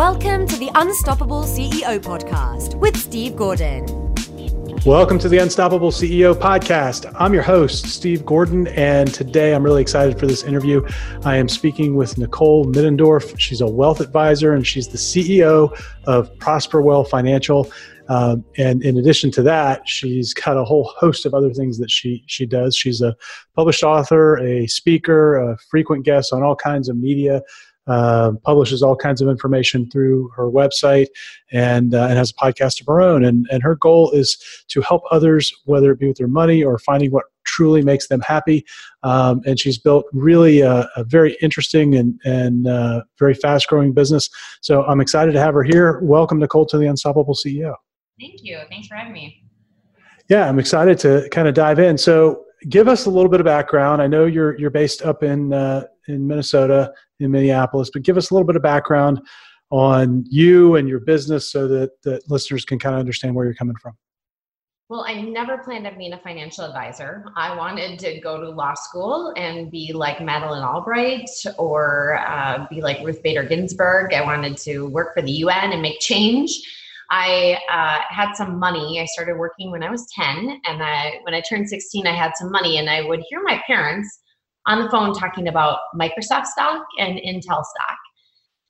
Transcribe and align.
Welcome 0.00 0.46
to 0.46 0.56
the 0.56 0.70
Unstoppable 0.76 1.42
CEO 1.42 2.00
podcast 2.00 2.74
with 2.76 2.96
Steve 2.96 3.36
Gordon. 3.36 3.84
Welcome 4.86 5.18
to 5.18 5.28
the 5.28 5.36
Unstoppable 5.36 5.90
CEO 5.90 6.32
podcast. 6.32 7.14
I'm 7.18 7.34
your 7.34 7.42
host, 7.42 7.84
Steve 7.84 8.24
Gordon, 8.24 8.66
and 8.68 9.12
today 9.12 9.54
I'm 9.54 9.62
really 9.62 9.82
excited 9.82 10.18
for 10.18 10.26
this 10.26 10.42
interview. 10.42 10.80
I 11.22 11.36
am 11.36 11.50
speaking 11.50 11.96
with 11.96 12.16
Nicole 12.16 12.64
Middendorf. 12.64 13.38
She's 13.38 13.60
a 13.60 13.66
wealth 13.66 14.00
advisor 14.00 14.54
and 14.54 14.66
she's 14.66 14.88
the 14.88 14.96
CEO 14.96 15.78
of 16.04 16.34
Prosperwell 16.38 17.06
Financial. 17.06 17.70
Um, 18.08 18.42
and 18.56 18.82
in 18.82 18.96
addition 18.96 19.30
to 19.32 19.42
that, 19.42 19.86
she's 19.86 20.32
got 20.32 20.56
a 20.56 20.64
whole 20.64 20.94
host 20.96 21.26
of 21.26 21.34
other 21.34 21.52
things 21.52 21.76
that 21.76 21.90
she 21.90 22.24
she 22.26 22.46
does. 22.46 22.74
She's 22.74 23.02
a 23.02 23.14
published 23.54 23.82
author, 23.82 24.38
a 24.38 24.66
speaker, 24.66 25.36
a 25.36 25.58
frequent 25.58 26.06
guest 26.06 26.32
on 26.32 26.42
all 26.42 26.56
kinds 26.56 26.88
of 26.88 26.96
media 26.96 27.42
uh, 27.86 28.32
publishes 28.44 28.82
all 28.82 28.96
kinds 28.96 29.20
of 29.20 29.28
information 29.28 29.90
through 29.90 30.30
her 30.36 30.50
website 30.50 31.06
and, 31.52 31.94
uh, 31.94 32.06
and 32.06 32.18
has 32.18 32.30
a 32.30 32.34
podcast 32.34 32.80
of 32.80 32.86
her 32.86 33.00
own. 33.00 33.24
And, 33.24 33.46
and 33.50 33.62
her 33.62 33.74
goal 33.76 34.10
is 34.12 34.36
to 34.68 34.80
help 34.80 35.02
others, 35.10 35.52
whether 35.64 35.90
it 35.90 35.98
be 35.98 36.08
with 36.08 36.18
their 36.18 36.28
money 36.28 36.62
or 36.62 36.78
finding 36.78 37.10
what 37.10 37.24
truly 37.44 37.82
makes 37.82 38.08
them 38.08 38.20
happy. 38.20 38.64
Um, 39.02 39.40
and 39.46 39.58
she's 39.58 39.78
built 39.78 40.04
really 40.12 40.60
a, 40.60 40.88
a 40.96 41.04
very 41.04 41.36
interesting 41.42 41.96
and, 41.96 42.20
and 42.24 42.66
uh, 42.66 43.02
very 43.18 43.34
fast 43.34 43.66
growing 43.68 43.92
business. 43.92 44.28
So 44.60 44.84
I'm 44.84 45.00
excited 45.00 45.32
to 45.32 45.40
have 45.40 45.54
her 45.54 45.62
here. 45.62 46.00
Welcome, 46.00 46.38
Nicole, 46.38 46.66
to 46.66 46.78
the 46.78 46.86
Unstoppable 46.86 47.34
CEO. 47.34 47.74
Thank 48.20 48.44
you. 48.44 48.60
Thanks 48.68 48.86
for 48.86 48.96
having 48.96 49.14
me. 49.14 49.42
Yeah, 50.28 50.48
I'm 50.48 50.60
excited 50.60 50.98
to 51.00 51.28
kind 51.30 51.48
of 51.48 51.54
dive 51.54 51.80
in. 51.80 51.98
So, 51.98 52.44
give 52.68 52.88
us 52.88 53.06
a 53.06 53.10
little 53.10 53.30
bit 53.30 53.40
of 53.40 53.46
background. 53.46 54.02
I 54.02 54.06
know 54.06 54.26
you're 54.26 54.56
you're 54.58 54.70
based 54.70 55.02
up 55.02 55.22
in 55.22 55.52
uh, 55.52 55.84
in 56.06 56.26
Minnesota, 56.26 56.92
in 57.20 57.30
Minneapolis, 57.30 57.90
but 57.92 58.02
give 58.02 58.16
us 58.16 58.30
a 58.30 58.34
little 58.34 58.46
bit 58.46 58.56
of 58.56 58.62
background 58.62 59.20
on 59.70 60.24
you 60.28 60.76
and 60.76 60.88
your 60.88 61.00
business 61.00 61.50
so 61.50 61.68
that, 61.68 61.90
that 62.02 62.28
listeners 62.30 62.64
can 62.64 62.78
kind 62.78 62.94
of 62.94 62.98
understand 62.98 63.34
where 63.34 63.44
you're 63.44 63.54
coming 63.54 63.76
from. 63.76 63.92
Well, 64.88 65.04
I 65.06 65.20
never 65.20 65.58
planned 65.58 65.86
on 65.86 65.96
being 65.96 66.14
a 66.14 66.18
financial 66.18 66.64
advisor. 66.64 67.24
I 67.36 67.56
wanted 67.56 68.00
to 68.00 68.18
go 68.18 68.40
to 68.40 68.50
law 68.50 68.74
school 68.74 69.32
and 69.36 69.70
be 69.70 69.92
like 69.92 70.20
Madeleine 70.20 70.64
Albright 70.64 71.30
or 71.58 72.18
uh, 72.26 72.66
be 72.68 72.80
like 72.80 72.98
Ruth 73.04 73.22
Bader 73.22 73.44
Ginsburg. 73.44 74.12
I 74.12 74.22
wanted 74.22 74.56
to 74.58 74.88
work 74.88 75.14
for 75.14 75.22
the 75.22 75.30
UN 75.30 75.72
and 75.72 75.80
make 75.80 76.00
change. 76.00 76.60
I 77.08 77.58
uh, 77.70 78.00
had 78.12 78.34
some 78.34 78.58
money. 78.58 79.00
I 79.00 79.04
started 79.04 79.36
working 79.36 79.70
when 79.70 79.84
I 79.84 79.90
was 79.90 80.06
10, 80.12 80.60
and 80.64 80.82
I, 80.82 81.20
when 81.22 81.34
I 81.34 81.40
turned 81.40 81.68
16, 81.68 82.08
I 82.08 82.12
had 82.12 82.32
some 82.36 82.50
money, 82.50 82.78
and 82.78 82.90
I 82.90 83.02
would 83.02 83.22
hear 83.28 83.42
my 83.44 83.62
parents 83.68 84.20
on 84.66 84.82
the 84.82 84.90
phone 84.90 85.14
talking 85.14 85.48
about 85.48 85.78
Microsoft 85.94 86.46
stock 86.46 86.84
and 86.98 87.18
Intel 87.18 87.64
stock. 87.64 87.98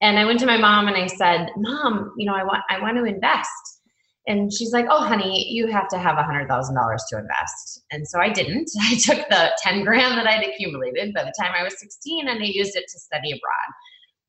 And 0.03 0.19
I 0.19 0.25
went 0.25 0.41
to 0.41 0.47
my 0.47 0.57
mom 0.57 0.89
and 0.89 0.97
I 0.97 1.07
said, 1.07 1.51
"Mom, 1.57 2.13
you 2.17 2.27
know, 2.27 2.35
I 2.35 2.45
want 2.45 2.63
I 2.71 2.81
want 2.81 2.97
to 2.97 3.05
invest." 3.05 3.81
And 4.27 4.53
she's 4.53 4.73
like, 4.73 4.87
"Oh, 4.89 5.03
honey, 5.03 5.49
you 5.51 5.67
have 5.67 5.89
to 5.89 5.99
have 5.99 6.17
a 6.17 6.23
hundred 6.23 6.49
thousand 6.49 6.75
dollars 6.75 7.05
to 7.11 7.19
invest." 7.19 7.83
And 7.91 8.07
so 8.09 8.19
I 8.21 8.31
didn't. 8.31 8.71
I 8.81 8.95
took 8.95 9.29
the 9.29 9.53
ten 9.63 9.85
grand 9.85 10.17
that 10.19 10.27
I'd 10.27 10.49
accumulated 10.49 11.13
by 11.15 11.25
the 11.25 11.35
time 11.39 11.53
I 11.57 11.63
was 11.63 11.79
sixteen, 11.79 12.29
and 12.29 12.43
I 12.43 12.47
used 12.47 12.77
it 12.77 12.85
to 12.91 12.99
study 12.99 13.33
abroad. 13.33 13.71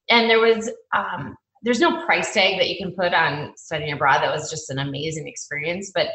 And 0.10 0.30
there 0.30 0.42
was 0.42 0.70
um, 0.94 1.36
there's 1.64 1.80
no 1.80 2.04
price 2.06 2.34
tag 2.34 2.58
that 2.60 2.70
you 2.70 2.78
can 2.78 2.94
put 2.94 3.14
on 3.14 3.54
studying 3.56 3.94
abroad. 3.94 4.22
That 4.22 4.34
was 4.34 4.50
just 4.50 4.70
an 4.70 4.80
amazing 4.80 5.28
experience. 5.28 5.92
But 5.94 6.08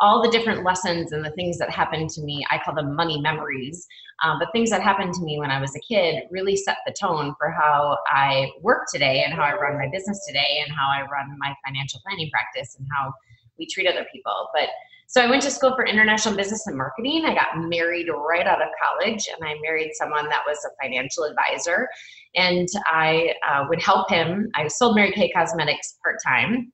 all 0.00 0.22
the 0.22 0.30
different 0.30 0.64
lessons 0.64 1.12
and 1.12 1.24
the 1.24 1.30
things 1.32 1.58
that 1.58 1.70
happened 1.70 2.08
to 2.10 2.22
me, 2.22 2.44
I 2.50 2.58
call 2.58 2.74
them 2.74 2.96
money 2.96 3.20
memories. 3.20 3.86
Um, 4.22 4.38
but 4.38 4.48
things 4.52 4.70
that 4.70 4.82
happened 4.82 5.14
to 5.14 5.22
me 5.22 5.38
when 5.38 5.50
I 5.50 5.60
was 5.60 5.74
a 5.76 5.80
kid 5.80 6.24
really 6.30 6.56
set 6.56 6.78
the 6.86 6.94
tone 6.98 7.34
for 7.38 7.50
how 7.50 7.98
I 8.08 8.50
work 8.62 8.86
today 8.92 9.22
and 9.24 9.34
how 9.34 9.42
I 9.42 9.54
run 9.54 9.78
my 9.78 9.88
business 9.92 10.24
today 10.26 10.62
and 10.64 10.74
how 10.74 10.88
I 10.88 11.02
run 11.02 11.36
my 11.38 11.54
financial 11.64 12.00
planning 12.06 12.30
practice 12.30 12.76
and 12.78 12.86
how 12.90 13.12
we 13.58 13.66
treat 13.66 13.86
other 13.86 14.06
people. 14.12 14.48
But 14.54 14.68
so 15.06 15.20
I 15.20 15.28
went 15.28 15.42
to 15.42 15.50
school 15.50 15.74
for 15.74 15.84
international 15.84 16.36
business 16.36 16.68
and 16.68 16.76
marketing. 16.76 17.24
I 17.26 17.34
got 17.34 17.68
married 17.68 18.06
right 18.08 18.46
out 18.46 18.62
of 18.62 18.68
college, 18.80 19.26
and 19.26 19.44
I 19.44 19.56
married 19.60 19.90
someone 19.94 20.28
that 20.28 20.42
was 20.46 20.56
a 20.64 20.70
financial 20.80 21.24
advisor. 21.24 21.88
And 22.36 22.68
I 22.86 23.34
uh, 23.44 23.64
would 23.68 23.82
help 23.82 24.08
him. 24.08 24.48
I 24.54 24.68
sold 24.68 24.94
Mary 24.94 25.10
Kay 25.10 25.32
Cosmetics 25.32 25.96
part 26.04 26.18
time. 26.24 26.72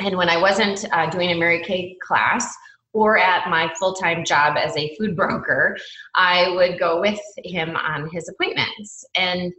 And 0.00 0.16
when 0.16 0.30
I 0.30 0.40
wasn't 0.40 0.86
uh, 0.92 1.10
doing 1.10 1.30
a 1.32 1.34
Mary 1.34 1.62
Kay 1.62 1.98
class, 2.02 2.50
or 2.94 3.18
at 3.18 3.50
my 3.50 3.70
full 3.78 3.92
time 3.92 4.24
job 4.24 4.56
as 4.56 4.74
a 4.76 4.94
food 4.96 5.14
broker, 5.14 5.76
I 6.14 6.48
would 6.50 6.78
go 6.78 7.00
with 7.00 7.20
him 7.44 7.76
on 7.76 8.08
his 8.10 8.28
appointments. 8.28 9.04
And 9.16 9.52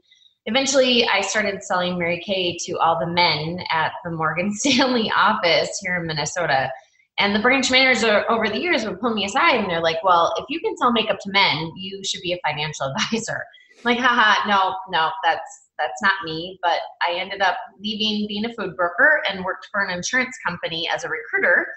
eventually, 0.46 1.07
I 1.07 1.22
started 1.22 1.62
selling 1.62 2.00
Mary 2.00 2.23
Kay 2.25 2.57
to 2.66 2.79
all 2.79 2.97
the 2.97 3.12
men 3.12 3.59
at 3.72 3.91
the 4.03 4.12
Morgan 4.12 4.51
Stanley 4.56 5.12
office 5.16 5.78
here 5.81 5.97
in 5.97 6.07
Minnesota. 6.07 6.72
And 7.18 7.35
the 7.35 7.40
branch 7.40 7.72
managers 7.72 8.03
over 8.03 8.50
the 8.50 8.59
years 8.59 8.85
would 8.85 9.00
pull 9.00 9.13
me 9.13 9.25
aside 9.25 9.56
and 9.56 9.69
they're 9.69 9.81
like, 9.81 10.03
Well, 10.03 10.34
if 10.38 10.46
you 10.50 10.59
can 10.62 10.75
sell 10.78 10.91
makeup 10.91 11.17
to 11.22 11.31
men, 11.31 11.72
you 11.75 12.02
should 12.03 12.22
be 12.22 12.34
a 12.34 12.40
financial 12.50 12.88
advisor. 13.12 13.44
I'm 13.78 13.96
like, 13.96 14.00
haha, 14.03 14.47
no, 14.47 14.75
no, 14.90 15.12
that's 15.23 15.69
that's 15.78 16.02
not 16.02 16.13
me. 16.23 16.57
But 16.62 16.79
I 17.02 17.16
ended 17.19 17.41
up 17.41 17.57
leaving 17.79 18.28
being 18.28 18.46
a 18.46 18.53
food 18.53 18.75
broker 18.78 19.22
and 19.29 19.44
worked 19.44 19.67
for 19.72 19.84
an 19.84 19.91
insurance 19.91 20.38
company 20.46 20.90
as 20.94 21.03
a 21.03 21.09
recruiter 21.09 21.67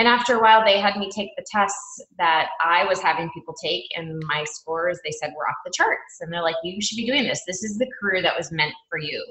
and 0.00 0.08
after 0.08 0.34
a 0.34 0.40
while, 0.40 0.64
they 0.64 0.80
had 0.80 0.96
me 0.96 1.10
take 1.10 1.28
the 1.36 1.44
tests 1.52 2.02
that 2.16 2.48
I 2.64 2.86
was 2.86 3.02
having 3.02 3.28
people 3.34 3.54
take, 3.62 3.84
and 3.96 4.22
my 4.26 4.44
scores, 4.44 4.98
they 5.04 5.10
said, 5.10 5.34
were 5.36 5.46
off 5.46 5.56
the 5.62 5.72
charts. 5.76 6.22
And 6.22 6.32
they're 6.32 6.40
like, 6.40 6.56
you 6.64 6.80
should 6.80 6.96
be 6.96 7.04
doing 7.04 7.24
this. 7.24 7.42
This 7.46 7.62
is 7.62 7.76
the 7.76 7.86
career 8.00 8.22
that 8.22 8.34
was 8.34 8.50
meant 8.50 8.72
for 8.88 8.98
you. 8.98 9.22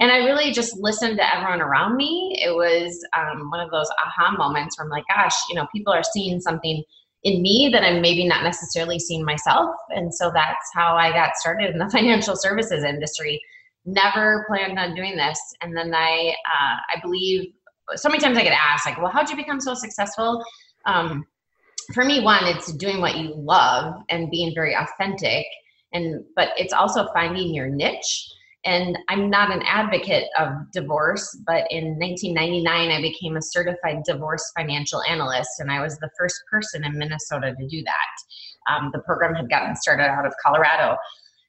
And 0.00 0.10
I 0.10 0.24
really 0.24 0.50
just 0.50 0.76
listened 0.78 1.18
to 1.18 1.32
everyone 1.32 1.60
around 1.60 1.96
me. 1.96 2.36
It 2.44 2.50
was 2.50 3.00
um, 3.16 3.50
one 3.50 3.60
of 3.60 3.70
those 3.70 3.88
aha 4.04 4.36
moments 4.36 4.76
where 4.76 4.84
I'm 4.84 4.90
like, 4.90 5.04
gosh, 5.14 5.36
you 5.48 5.54
know, 5.54 5.68
people 5.72 5.92
are 5.92 6.02
seeing 6.02 6.40
something 6.40 6.82
in 7.22 7.40
me 7.40 7.70
that 7.72 7.84
I'm 7.84 8.02
maybe 8.02 8.26
not 8.26 8.42
necessarily 8.42 8.98
seeing 8.98 9.24
myself. 9.24 9.76
And 9.90 10.12
so 10.12 10.32
that's 10.34 10.70
how 10.74 10.96
I 10.96 11.12
got 11.12 11.36
started 11.36 11.70
in 11.70 11.78
the 11.78 11.88
financial 11.92 12.34
services 12.34 12.82
industry. 12.82 13.40
Never 13.84 14.44
planned 14.48 14.76
on 14.76 14.96
doing 14.96 15.16
this. 15.16 15.38
And 15.60 15.76
then 15.76 15.94
I, 15.94 16.34
uh, 16.46 16.78
I 16.96 17.00
believe 17.00 17.52
so 17.96 18.08
many 18.08 18.20
times 18.20 18.36
I 18.36 18.42
get 18.42 18.52
asked, 18.52 18.86
like, 18.86 18.98
well, 18.98 19.10
how'd 19.10 19.30
you 19.30 19.36
become 19.36 19.60
so 19.60 19.74
successful? 19.74 20.44
Um, 20.86 21.24
for 21.94 22.04
me, 22.04 22.22
one, 22.22 22.44
it's 22.44 22.72
doing 22.74 23.00
what 23.00 23.16
you 23.16 23.34
love 23.34 23.94
and 24.08 24.30
being 24.30 24.54
very 24.54 24.74
authentic. 24.74 25.46
And 25.92 26.24
but 26.36 26.50
it's 26.56 26.72
also 26.72 27.08
finding 27.12 27.54
your 27.54 27.68
niche. 27.68 28.28
And 28.64 28.98
I'm 29.08 29.30
not 29.30 29.50
an 29.50 29.62
advocate 29.62 30.24
of 30.38 30.50
divorce, 30.72 31.36
but 31.46 31.64
in 31.70 31.98
1999, 31.98 32.90
I 32.90 33.00
became 33.00 33.36
a 33.36 33.42
certified 33.42 34.02
divorce 34.04 34.52
financial 34.54 35.02
analyst, 35.08 35.48
and 35.60 35.70
I 35.70 35.80
was 35.80 35.96
the 35.96 36.10
first 36.18 36.42
person 36.50 36.84
in 36.84 36.98
Minnesota 36.98 37.54
to 37.58 37.68
do 37.68 37.82
that. 37.82 38.72
Um, 38.72 38.90
the 38.92 38.98
program 39.00 39.34
had 39.34 39.48
gotten 39.48 39.74
started 39.76 40.04
out 40.04 40.26
of 40.26 40.34
Colorado. 40.44 40.96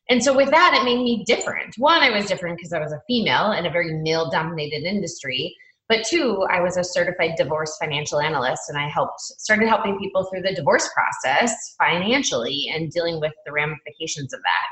And 0.09 0.23
so, 0.23 0.35
with 0.35 0.49
that, 0.51 0.73
it 0.73 0.85
made 0.85 1.03
me 1.03 1.23
different. 1.25 1.75
One, 1.77 2.01
I 2.01 2.09
was 2.09 2.25
different 2.25 2.57
because 2.57 2.73
I 2.73 2.79
was 2.79 2.93
a 2.93 3.01
female 3.07 3.51
in 3.51 3.65
a 3.65 3.69
very 3.69 3.93
male 3.93 4.29
dominated 4.29 4.83
industry. 4.83 5.55
But 5.89 6.05
two, 6.05 6.45
I 6.49 6.61
was 6.61 6.77
a 6.77 6.83
certified 6.83 7.33
divorce 7.37 7.75
financial 7.79 8.19
analyst 8.19 8.63
and 8.69 8.77
I 8.77 8.87
helped 8.87 9.19
started 9.19 9.67
helping 9.67 9.99
people 9.99 10.23
through 10.25 10.41
the 10.41 10.55
divorce 10.55 10.89
process 10.93 11.75
financially 11.77 12.71
and 12.73 12.91
dealing 12.91 13.19
with 13.19 13.33
the 13.45 13.51
ramifications 13.51 14.33
of 14.33 14.39
that. 14.39 14.67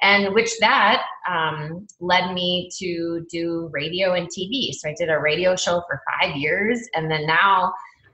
And 0.00 0.34
which 0.34 0.50
that 0.60 1.02
um, 1.28 1.86
led 2.00 2.32
me 2.32 2.70
to 2.78 3.26
do 3.30 3.68
radio 3.72 4.12
and 4.12 4.28
TV. 4.28 4.72
So 4.72 4.88
I 4.88 4.94
did 4.96 5.10
a 5.10 5.18
radio 5.18 5.56
show 5.56 5.82
for 5.88 6.00
five 6.20 6.36
years, 6.36 6.80
and 6.94 7.10
then 7.10 7.26
now 7.26 7.72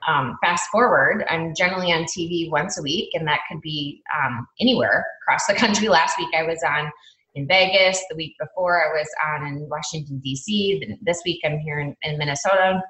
um, 0.09 0.37
fast 0.43 0.69
forward, 0.71 1.25
I'm 1.29 1.55
generally 1.55 1.93
on 1.93 2.05
TV 2.05 2.51
once 2.51 2.79
a 2.79 2.83
week, 2.83 3.11
and 3.15 3.27
that 3.27 3.41
could 3.51 3.61
be 3.61 4.03
um, 4.25 4.47
anywhere 4.61 5.05
across 5.23 5.47
the 5.47 5.55
country. 5.55 5.89
Last 5.95 6.19
week 6.19 6.31
I 6.37 6.43
was 6.43 6.63
on 6.63 6.91
in 7.35 7.47
Vegas. 7.47 8.03
The 8.09 8.17
week 8.17 8.35
before, 8.39 8.85
I 8.85 8.99
was 8.99 9.09
on 9.33 9.47
in 9.47 9.69
Washington, 9.69 10.19
D.C. 10.19 10.97
This 11.03 11.23
week, 11.25 11.41
I'm 11.45 11.59
here 11.59 11.81
in, 11.81 11.97
in 12.03 12.19
Minnesota. 12.19 12.83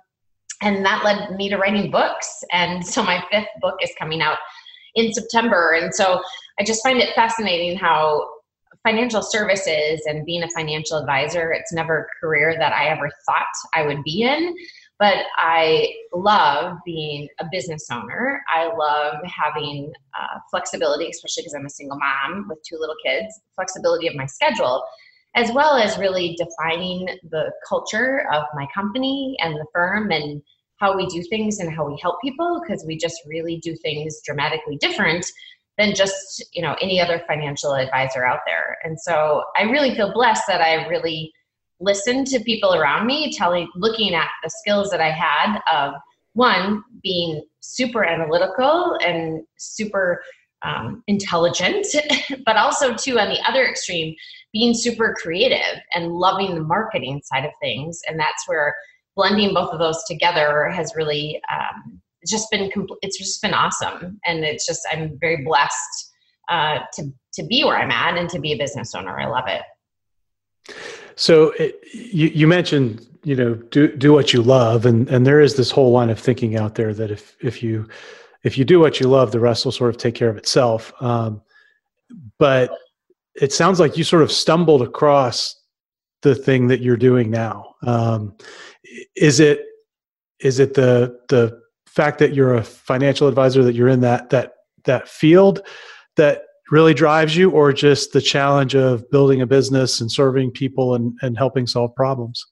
And 0.63 0.85
that 0.85 1.05
led 1.05 1.37
me 1.37 1.49
to 1.49 1.57
writing 1.57 1.91
books. 1.91 2.45
And 2.53 2.87
so 2.87 3.03
my 3.03 3.25
fifth 3.31 3.49
book 3.61 3.77
is 3.83 3.91
coming 3.99 4.23
out 4.23 4.39
in 4.95 5.13
September. 5.13 5.73
And 5.81 5.95
so 5.95 6.23
I 6.59 6.65
just 6.65 6.83
find 6.83 6.99
it 6.99 7.15
fascinating 7.15 7.77
how 7.77 8.29
financial 8.85 9.23
services 9.23 10.03
and 10.07 10.27
being 10.27 10.43
a 10.43 10.51
financial 10.51 10.99
advisor, 10.99 11.53
it's 11.53 11.73
never 11.73 12.01
a 12.01 12.21
career 12.21 12.55
that 12.59 12.73
I 12.73 12.89
ever 12.89 13.11
thought 13.27 13.47
I 13.75 13.87
would 13.87 14.03
be 14.05 14.23
in. 14.23 14.55
But 14.99 15.27
I 15.37 15.93
love 16.13 16.79
being 16.85 17.29
a 17.41 17.47
business 17.51 17.87
owner. 17.91 18.43
I 18.49 18.73
love 18.77 19.17
having 19.25 19.93
uh, 20.19 20.39
flexibility, 20.51 21.09
especially 21.09 21.43
because 21.43 21.55
I'm 21.55 21.67
a 21.67 21.71
single 21.71 21.99
mom 21.99 22.47
with 22.49 22.59
two 22.63 22.77
little 22.79 22.95
kids, 23.05 23.41
flexibility 23.57 24.07
of 24.07 24.15
my 24.15 24.27
schedule, 24.27 24.85
as 25.35 25.51
well 25.53 25.77
as 25.77 25.99
really 25.99 26.37
defining 26.39 27.09
the 27.31 27.53
culture 27.69 28.27
of 28.33 28.45
my 28.55 28.67
company 28.73 29.37
and 29.41 29.55
the 29.55 29.67
firm 29.73 30.13
and 30.13 30.41
how 30.77 30.97
we 30.97 31.07
do 31.07 31.23
things 31.23 31.59
and 31.59 31.75
how 31.75 31.87
we 31.87 31.99
help 32.01 32.21
people 32.23 32.61
because 32.63 32.85
we 32.87 32.97
just 32.97 33.21
really 33.27 33.59
do 33.59 33.75
things 33.77 34.21
dramatically 34.25 34.77
different 34.77 35.27
than 35.79 35.95
just 35.95 36.45
you 36.53 36.63
know 36.63 36.77
any 36.81 37.01
other 37.01 37.23
financial 37.27 37.75
advisor 37.75 38.25
out 38.25 38.41
there 38.47 38.77
and 38.85 38.99
so 39.01 39.43
i 39.57 39.63
really 39.63 39.95
feel 39.95 40.13
blessed 40.13 40.43
that 40.47 40.61
i 40.61 40.87
really 40.87 41.33
listened 41.81 42.27
to 42.29 42.41
people 42.41 42.75
around 42.75 43.07
me, 43.07 43.33
telling, 43.33 43.69
looking 43.75 44.15
at 44.15 44.29
the 44.43 44.51
skills 44.51 44.91
that 44.91 45.01
I 45.01 45.11
had 45.11 45.61
of 45.73 45.95
one 46.35 46.83
being 47.03 47.43
super 47.61 48.05
analytical 48.05 48.99
and 49.05 49.43
super 49.59 50.23
um, 50.63 51.03
intelligent, 51.07 51.87
but 52.47 52.57
also 52.57 52.95
two 52.95 53.19
on 53.19 53.29
the 53.29 53.41
other 53.49 53.67
extreme, 53.67 54.15
being 54.53 54.75
super 54.75 55.15
creative 55.21 55.81
and 55.95 56.13
loving 56.13 56.55
the 56.55 56.63
marketing 56.63 57.21
side 57.25 57.45
of 57.45 57.51
things. 57.61 58.01
And 58.09 58.19
that's 58.19 58.49
where 58.49 58.75
blending 59.17 59.55
both 59.55 59.73
of 59.73 59.79
those 59.79 60.03
together 60.05 60.69
has 60.71 60.95
really 60.97 61.41
um, 61.53 62.01
just 62.27 62.51
been 62.51 62.71
compl- 62.71 62.97
it's 63.03 63.19
just 63.19 63.41
been 63.43 63.55
awesome. 63.55 64.19
And 64.25 64.45
it's 64.45 64.67
just 64.67 64.81
I'm 64.91 65.19
very 65.21 65.45
blessed 65.45 66.13
uh, 66.49 66.79
to 66.95 67.13
to 67.35 67.43
be 67.45 67.65
where 67.65 67.77
I'm 67.77 67.91
at 67.91 68.17
and 68.17 68.29
to 68.31 68.39
be 68.39 68.53
a 68.53 68.57
business 68.57 68.95
owner. 68.95 69.19
I 69.19 69.27
love 69.27 69.49
it. 69.49 69.63
So 71.17 71.51
it, 71.59 71.81
you, 71.93 72.29
you 72.29 72.47
mentioned 72.47 73.07
you 73.23 73.37
know 73.37 73.55
do 73.55 73.95
do 73.97 74.13
what 74.13 74.33
you 74.33 74.43
love, 74.43 74.87
and 74.87 75.09
and 75.09 75.27
there 75.27 75.41
is 75.41 75.57
this 75.57 75.71
whole 75.71 75.93
line 75.93 76.11
of 76.11 76.19
thinking 76.19 76.57
out 76.57 76.75
there 76.75 76.93
that 76.95 77.11
if 77.11 77.37
if 77.41 77.63
you 77.63 77.89
if 78.43 78.59
you 78.59 78.65
do 78.65 78.79
what 78.79 79.01
you 79.01 79.09
love, 79.09 79.33
the 79.33 79.41
rest 79.41 79.65
will 79.65 79.73
sort 79.73 79.91
of 79.91 79.97
take 79.97 80.15
care 80.15 80.29
of 80.29 80.37
itself. 80.37 80.93
Um, 81.01 81.43
but 82.39 82.71
it 83.35 83.53
sounds 83.53 83.81
like 83.81 83.97
you 83.97 84.05
sort 84.05 84.23
of 84.23 84.31
stumbled 84.31 84.83
across 84.83 85.57
the 86.23 86.35
thing 86.35 86.69
that 86.69 86.81
you're 86.81 86.97
doing 86.97 87.31
now. 87.31 87.75
Um, 87.83 88.37
is 89.17 89.41
it 89.41 89.65
is 90.41 90.59
it 90.59 90.75
the 90.75 91.19
the 91.29 91.61
fact 91.87 92.19
that 92.19 92.35
you're 92.35 92.55
a 92.55 92.65
financial 92.65 93.29
advisor 93.29 93.63
that 93.65 93.75
you're 93.75 93.89
in 93.89 94.01
that 94.01 94.31
that 94.31 94.55
that 94.85 95.09
field 95.09 95.63
that 96.17 96.43
really 96.75 96.93
drives 96.93 97.37
you 97.37 97.51
or 97.51 97.73
just 97.73 98.13
the 98.13 98.21
challenge 98.21 98.75
of 98.75 99.09
building 99.11 99.41
a 99.41 99.47
business 99.47 100.01
and 100.01 100.11
serving 100.11 100.51
people 100.51 100.97
and, 100.97 101.17
and 101.23 101.39
helping 101.39 101.67
solve 101.67 101.95
problems? 101.95 102.45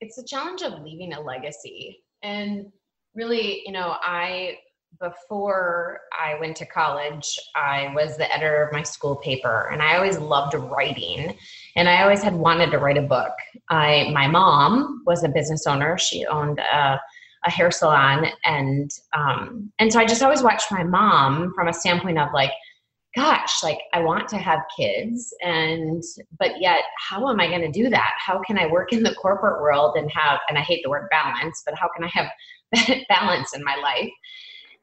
It's 0.00 0.16
the 0.16 0.24
challenge 0.24 0.62
of 0.62 0.82
leaving 0.82 1.12
a 1.12 1.20
legacy. 1.20 2.02
And 2.22 2.72
really 3.14 3.62
you 3.64 3.72
know 3.72 3.96
i 4.02 4.56
before 5.00 6.00
I 6.18 6.38
went 6.40 6.56
to 6.56 6.64
college, 6.64 7.38
I 7.54 7.92
was 7.94 8.16
the 8.16 8.32
editor 8.34 8.62
of 8.62 8.72
my 8.72 8.82
school 8.82 9.16
paper, 9.16 9.68
and 9.70 9.82
I 9.82 9.96
always 9.96 10.16
loved 10.18 10.54
writing, 10.54 11.36
and 11.74 11.86
I 11.86 12.02
always 12.02 12.22
had 12.22 12.34
wanted 12.34 12.70
to 12.70 12.78
write 12.78 12.96
a 12.96 13.02
book. 13.02 13.32
I 13.68 14.10
my 14.14 14.26
mom 14.26 15.02
was 15.06 15.22
a 15.22 15.28
business 15.28 15.66
owner; 15.66 15.98
she 15.98 16.24
owned 16.24 16.60
a, 16.60 16.98
a 17.44 17.50
hair 17.50 17.70
salon, 17.70 18.28
and 18.44 18.90
um, 19.12 19.70
and 19.78 19.92
so 19.92 20.00
I 20.00 20.06
just 20.06 20.22
always 20.22 20.42
watched 20.42 20.72
my 20.72 20.82
mom 20.82 21.52
from 21.54 21.68
a 21.68 21.74
standpoint 21.74 22.18
of 22.18 22.32
like, 22.32 22.52
gosh, 23.16 23.62
like 23.62 23.80
I 23.92 24.00
want 24.00 24.28
to 24.28 24.36
have 24.36 24.60
kids, 24.76 25.34
and 25.42 26.02
but 26.38 26.60
yet, 26.60 26.82
how 27.08 27.28
am 27.28 27.40
I 27.40 27.48
going 27.48 27.62
to 27.62 27.72
do 27.72 27.90
that? 27.90 28.14
How 28.18 28.40
can 28.40 28.58
I 28.58 28.66
work 28.66 28.92
in 28.92 29.02
the 29.02 29.14
corporate 29.14 29.60
world 29.60 29.96
and 29.96 30.10
have? 30.12 30.38
And 30.48 30.56
I 30.56 30.60
hate 30.60 30.82
the 30.84 30.90
word 30.90 31.08
balance, 31.10 31.62
but 31.64 31.74
how 31.76 31.88
can 31.96 32.04
I 32.04 32.10
have 32.12 33.00
balance 33.08 33.54
in 33.54 33.64
my 33.64 33.76
life? 33.76 34.10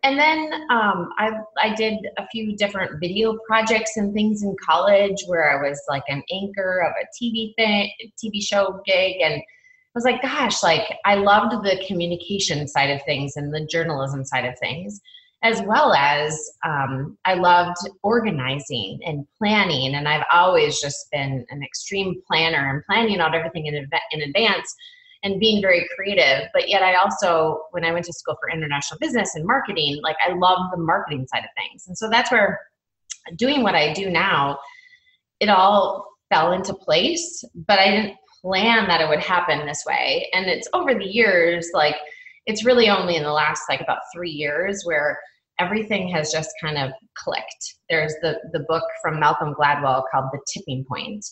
and 0.04 0.20
then 0.20 0.52
um, 0.70 1.10
I, 1.18 1.32
I 1.62 1.74
did 1.74 1.96
a 2.18 2.28
few 2.28 2.58
different 2.58 3.00
video 3.00 3.38
projects 3.48 3.96
and 3.96 4.14
things 4.14 4.44
in 4.44 4.56
college 4.64 5.24
where 5.28 5.50
I 5.50 5.68
was 5.68 5.82
like 5.88 6.04
an 6.10 6.22
anchor 6.32 6.80
of 6.86 6.92
a 7.02 7.08
TV 7.18 7.56
thing, 7.56 7.90
TV 8.24 8.44
show 8.44 8.82
gig, 8.86 9.22
and 9.22 9.36
I 9.36 9.96
was 9.96 10.04
like, 10.04 10.22
gosh, 10.22 10.62
like 10.62 10.98
I 11.06 11.16
loved 11.16 11.64
the 11.64 11.82
communication 11.88 12.68
side 12.68 12.90
of 12.90 13.02
things 13.04 13.38
and 13.38 13.54
the 13.54 13.66
journalism 13.66 14.26
side 14.26 14.44
of 14.44 14.60
things, 14.60 15.00
as 15.44 15.62
well 15.64 15.94
as 15.94 16.52
um, 16.66 17.18
I 17.26 17.34
loved 17.34 17.76
organizing 18.02 19.00
and 19.06 19.28
planning, 19.38 19.96
and 19.96 20.08
I've 20.08 20.26
always 20.32 20.80
just 20.80 21.12
been 21.12 21.46
an 21.50 21.62
extreme 21.62 22.22
planner 22.26 22.70
and 22.70 22.84
planning 22.86 23.20
out 23.20 23.36
everything 23.36 23.66
in, 23.66 23.76
in 24.12 24.22
advance 24.22 24.74
and 25.24 25.42
being 25.42 25.62
very 25.62 25.88
creative. 25.96 26.48
But 26.54 26.70
yet, 26.70 26.82
I 26.82 26.96
also, 26.96 27.64
when 27.72 27.84
I 27.84 27.92
went 27.92 28.06
to 28.06 28.14
school 28.14 28.38
for 28.42 28.50
international 28.50 29.00
business 29.00 29.36
and 29.36 29.46
marketing, 29.46 30.00
like 30.02 30.16
I 30.26 30.34
love 30.34 30.72
the 30.72 30.82
marketing 30.82 31.28
side 31.28 31.44
of 31.44 31.50
things. 31.58 31.88
And 31.88 31.98
so 31.98 32.10
that's 32.10 32.32
where 32.32 32.60
doing 33.36 33.64
what 33.64 33.76
I 33.76 33.94
do 33.94 34.10
now, 34.10 34.60
it 35.42 35.50
all 35.50 36.08
fell 36.30 36.54
into 36.54 36.74
place, 36.74 37.44
but 37.54 37.80
I 37.80 37.92
didn't 37.92 38.18
plan 38.42 38.88
that 38.88 39.02
it 39.02 39.10
would 39.10 39.20
happen 39.20 39.66
this 39.66 39.84
way. 39.86 40.30
And 40.34 40.46
it's 40.46 40.70
over 40.74 40.94
the 40.94 41.06
years, 41.06 41.70
like, 41.74 41.96
it's 42.46 42.66
really 42.66 42.90
only 42.90 43.16
in 43.16 43.24
the 43.24 43.32
last 43.32 43.64
like 43.70 43.80
about 43.80 44.00
three 44.14 44.30
years 44.30 44.84
where 44.84 45.18
everything 45.60 46.08
has 46.10 46.32
just 46.32 46.50
kind 46.62 46.78
of 46.78 46.92
clicked. 47.18 47.76
There's 47.90 48.14
the 48.22 48.40
the 48.52 48.66
book 48.68 48.84
from 49.02 49.20
Malcolm 49.20 49.54
Gladwell 49.54 50.04
called 50.12 50.26
The 50.32 50.40
Tipping 50.54 50.86
Point. 50.88 51.26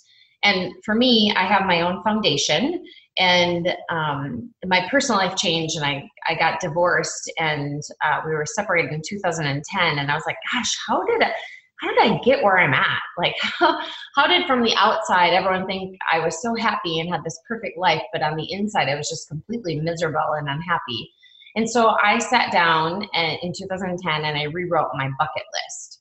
And 0.44 0.74
for 0.84 0.96
me, 0.96 1.34
I 1.36 1.46
have 1.46 1.66
my 1.66 1.82
own 1.82 2.02
foundation 2.04 2.84
and 3.18 3.76
um, 3.90 4.52
my 4.66 4.88
personal 4.90 5.20
life 5.20 5.36
changed 5.36 5.76
and 5.76 5.86
I, 5.86 6.10
I 6.28 6.36
got 6.36 6.60
divorced 6.60 7.32
and 7.38 7.82
uh, 8.04 8.22
we 8.26 8.32
were 8.32 8.46
separated 8.46 8.92
in 8.92 9.02
2010 9.08 10.00
and 10.00 10.12
I 10.12 10.16
was 10.16 10.24
like, 10.26 10.38
gosh, 10.52 10.76
how 10.88 11.04
did 11.06 11.22
I, 11.22 11.32
how 11.80 11.90
did 11.90 12.00
I 12.00 12.20
get 12.24 12.44
where 12.44 12.58
I'm 12.58 12.74
at? 12.74 13.02
Like, 13.18 13.36
how, 13.42 13.80
how 14.16 14.28
did 14.28 14.48
from 14.48 14.64
the 14.64 14.74
outside 14.76 15.34
everyone 15.34 15.68
think 15.68 15.98
I 16.12 16.20
was 16.20 16.42
so 16.42 16.56
happy 16.56 17.00
and 17.00 17.10
had 17.10 17.24
this 17.24 17.40
perfect 17.48 17.78
life, 17.78 18.02
but 18.14 18.24
on 18.24 18.36
the 18.36 18.52
inside 18.52 18.88
I 18.88 18.96
was 18.96 19.10
just 19.10 19.28
completely 19.28 19.80
miserable 19.80 20.34
and 20.38 20.50
unhappy. 20.50 21.12
And 21.56 21.70
so 21.70 21.96
I 22.02 22.20
sat 22.20 22.52
down 22.52 23.04
in 23.14 23.52
2010 23.56 24.26
and 24.26 24.38
I 24.38 24.44
rewrote 24.44 24.90
my 24.94 25.10
bucket 25.20 25.44
list. 25.54 26.00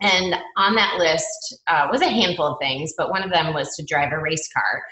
And 0.00 0.34
on 0.56 0.74
that 0.74 0.98
list 0.98 1.58
uh, 1.68 1.88
was 1.90 2.02
a 2.02 2.08
handful 2.08 2.46
of 2.46 2.58
things, 2.60 2.92
but 2.98 3.10
one 3.10 3.22
of 3.22 3.30
them 3.30 3.54
was 3.54 3.74
to 3.76 3.84
drive 3.84 4.12
a 4.12 4.18
race 4.18 4.48
car. 4.52 4.82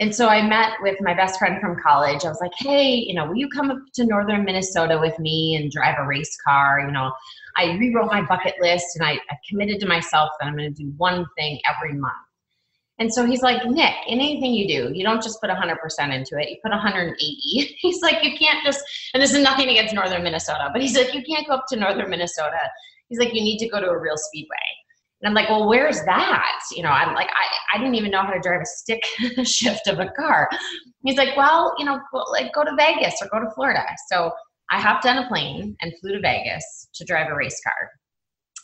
And 0.00 0.14
so 0.14 0.28
I 0.28 0.46
met 0.46 0.72
with 0.80 0.96
my 1.00 1.12
best 1.12 1.38
friend 1.38 1.60
from 1.60 1.76
college. 1.82 2.24
I 2.24 2.28
was 2.28 2.40
like, 2.40 2.52
hey, 2.58 2.94
you 2.94 3.14
know, 3.14 3.26
will 3.26 3.36
you 3.36 3.48
come 3.48 3.70
up 3.70 3.78
to 3.94 4.04
northern 4.04 4.44
Minnesota 4.44 4.98
with 5.00 5.18
me 5.18 5.56
and 5.56 5.72
drive 5.72 5.96
a 5.98 6.06
race 6.06 6.36
car? 6.44 6.80
You 6.86 6.92
know, 6.92 7.12
I 7.56 7.76
rewrote 7.76 8.06
my 8.06 8.22
bucket 8.22 8.54
list 8.60 8.86
and 8.94 9.04
I, 9.04 9.12
I 9.12 9.36
committed 9.48 9.80
to 9.80 9.86
myself 9.86 10.30
that 10.38 10.46
I'm 10.46 10.56
going 10.56 10.72
to 10.72 10.82
do 10.82 10.92
one 10.96 11.26
thing 11.36 11.60
every 11.66 11.94
month. 11.94 12.14
And 12.98 13.12
so 13.12 13.24
he's 13.24 13.42
like, 13.42 13.64
Nick, 13.64 13.94
in 14.08 14.18
anything 14.18 14.54
you 14.54 14.66
do, 14.66 14.90
you 14.92 15.04
don't 15.04 15.22
just 15.22 15.40
put 15.40 15.50
100% 15.50 15.76
into 16.12 16.36
it, 16.38 16.50
you 16.50 16.56
put 16.62 16.72
180. 16.72 17.76
He's 17.80 18.02
like, 18.02 18.24
you 18.24 18.36
can't 18.36 18.64
just, 18.64 18.82
and 19.14 19.22
this 19.22 19.32
is 19.32 19.40
nothing 19.40 19.68
against 19.68 19.94
northern 19.94 20.24
Minnesota, 20.24 20.70
but 20.72 20.82
he's 20.82 20.96
like, 20.96 21.14
you 21.14 21.22
can't 21.22 21.46
go 21.46 21.54
up 21.54 21.64
to 21.68 21.76
northern 21.76 22.10
Minnesota. 22.10 22.58
He's 23.08 23.20
like, 23.20 23.32
you 23.34 23.40
need 23.40 23.58
to 23.58 23.68
go 23.68 23.80
to 23.80 23.86
a 23.86 23.98
real 23.98 24.16
speedway. 24.16 24.56
And 25.20 25.28
I'm 25.28 25.34
like, 25.34 25.48
well, 25.48 25.68
where's 25.68 26.04
that? 26.04 26.60
You 26.76 26.82
know, 26.82 26.90
I'm 26.90 27.14
like, 27.14 27.28
I, 27.28 27.76
I 27.76 27.78
didn't 27.78 27.94
even 27.94 28.10
know 28.10 28.22
how 28.22 28.32
to 28.32 28.40
drive 28.40 28.60
a 28.60 28.66
stick 28.66 29.02
shift 29.46 29.86
of 29.88 29.98
a 29.98 30.10
car. 30.10 30.48
He's 31.04 31.16
like, 31.16 31.36
well, 31.36 31.74
you 31.78 31.84
know, 31.84 32.00
like 32.32 32.52
go 32.52 32.64
to 32.64 32.74
Vegas 32.76 33.14
or 33.20 33.28
go 33.32 33.44
to 33.44 33.50
Florida. 33.54 33.84
So 34.10 34.32
I 34.70 34.80
hopped 34.80 35.06
on 35.06 35.18
a 35.18 35.28
plane 35.28 35.76
and 35.80 35.92
flew 36.00 36.12
to 36.12 36.20
Vegas 36.20 36.88
to 36.94 37.04
drive 37.04 37.30
a 37.30 37.34
race 37.34 37.60
car. 37.64 37.90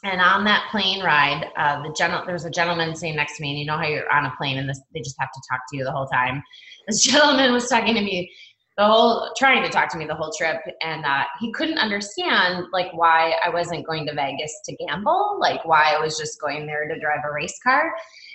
And 0.04 0.20
on 0.20 0.44
that 0.44 0.68
plane 0.70 1.02
ride, 1.02 1.50
uh, 1.56 1.82
the 1.82 1.92
gentle, 1.96 2.22
there 2.26 2.34
was 2.34 2.44
a 2.44 2.50
gentleman 2.50 2.94
sitting 2.94 3.16
next 3.16 3.38
to 3.38 3.42
me, 3.42 3.50
and 3.50 3.58
you 3.58 3.64
know 3.64 3.78
how 3.78 3.86
you're 3.86 4.10
on 4.12 4.26
a 4.26 4.34
plane 4.36 4.58
and 4.58 4.68
this, 4.68 4.78
they 4.92 5.00
just 5.00 5.16
have 5.18 5.32
to 5.32 5.40
talk 5.50 5.60
to 5.70 5.78
you 5.78 5.84
the 5.84 5.92
whole 5.92 6.06
time. 6.06 6.42
This 6.86 7.02
gentleman 7.02 7.50
was 7.54 7.66
talking 7.66 7.94
to 7.94 8.02
me 8.02 8.30
the 8.76 8.84
whole 8.84 9.30
trying 9.38 9.62
to 9.62 9.70
talk 9.70 9.88
to 9.90 9.96
me 9.96 10.04
the 10.04 10.14
whole 10.14 10.30
trip 10.36 10.60
and 10.82 11.02
uh, 11.06 11.24
he 11.40 11.50
couldn't 11.52 11.78
understand 11.78 12.66
like 12.74 12.92
why 12.92 13.32
i 13.42 13.48
wasn't 13.48 13.86
going 13.86 14.04
to 14.04 14.12
vegas 14.14 14.52
to 14.66 14.76
gamble 14.76 15.38
like 15.40 15.64
why 15.64 15.94
i 15.94 15.98
was 15.98 16.18
just 16.18 16.38
going 16.42 16.66
there 16.66 16.86
to 16.86 17.00
drive 17.00 17.20
a 17.24 17.32
race 17.32 17.58
car. 17.62 17.90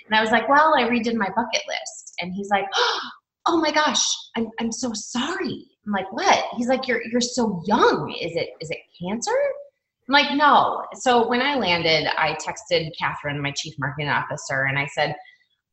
And 0.06 0.18
i 0.18 0.20
was 0.20 0.32
like 0.32 0.48
well 0.48 0.74
i 0.74 0.82
redid 0.82 1.14
my 1.14 1.28
bucket 1.28 1.62
list. 1.68 2.14
And 2.20 2.32
he's 2.34 2.48
like 2.50 2.64
oh 3.46 3.60
my 3.60 3.70
gosh 3.70 4.04
i'm, 4.36 4.48
I'm 4.58 4.72
so 4.72 4.90
sorry. 4.94 5.66
I'm 5.86 5.92
like 5.92 6.12
what? 6.12 6.44
He's 6.56 6.68
like 6.68 6.88
you're 6.88 7.02
you're 7.12 7.20
so 7.20 7.62
young. 7.66 8.12
Is 8.20 8.34
it 8.34 8.48
is 8.60 8.70
it 8.70 8.78
cancer 9.00 9.36
i'm 10.10 10.24
like 10.26 10.36
no 10.36 10.82
so 10.94 11.28
when 11.28 11.40
i 11.40 11.54
landed 11.54 12.06
i 12.18 12.34
texted 12.34 12.90
catherine 12.98 13.40
my 13.40 13.52
chief 13.52 13.74
marketing 13.78 14.08
officer 14.08 14.64
and 14.64 14.78
i 14.78 14.86
said 14.86 15.14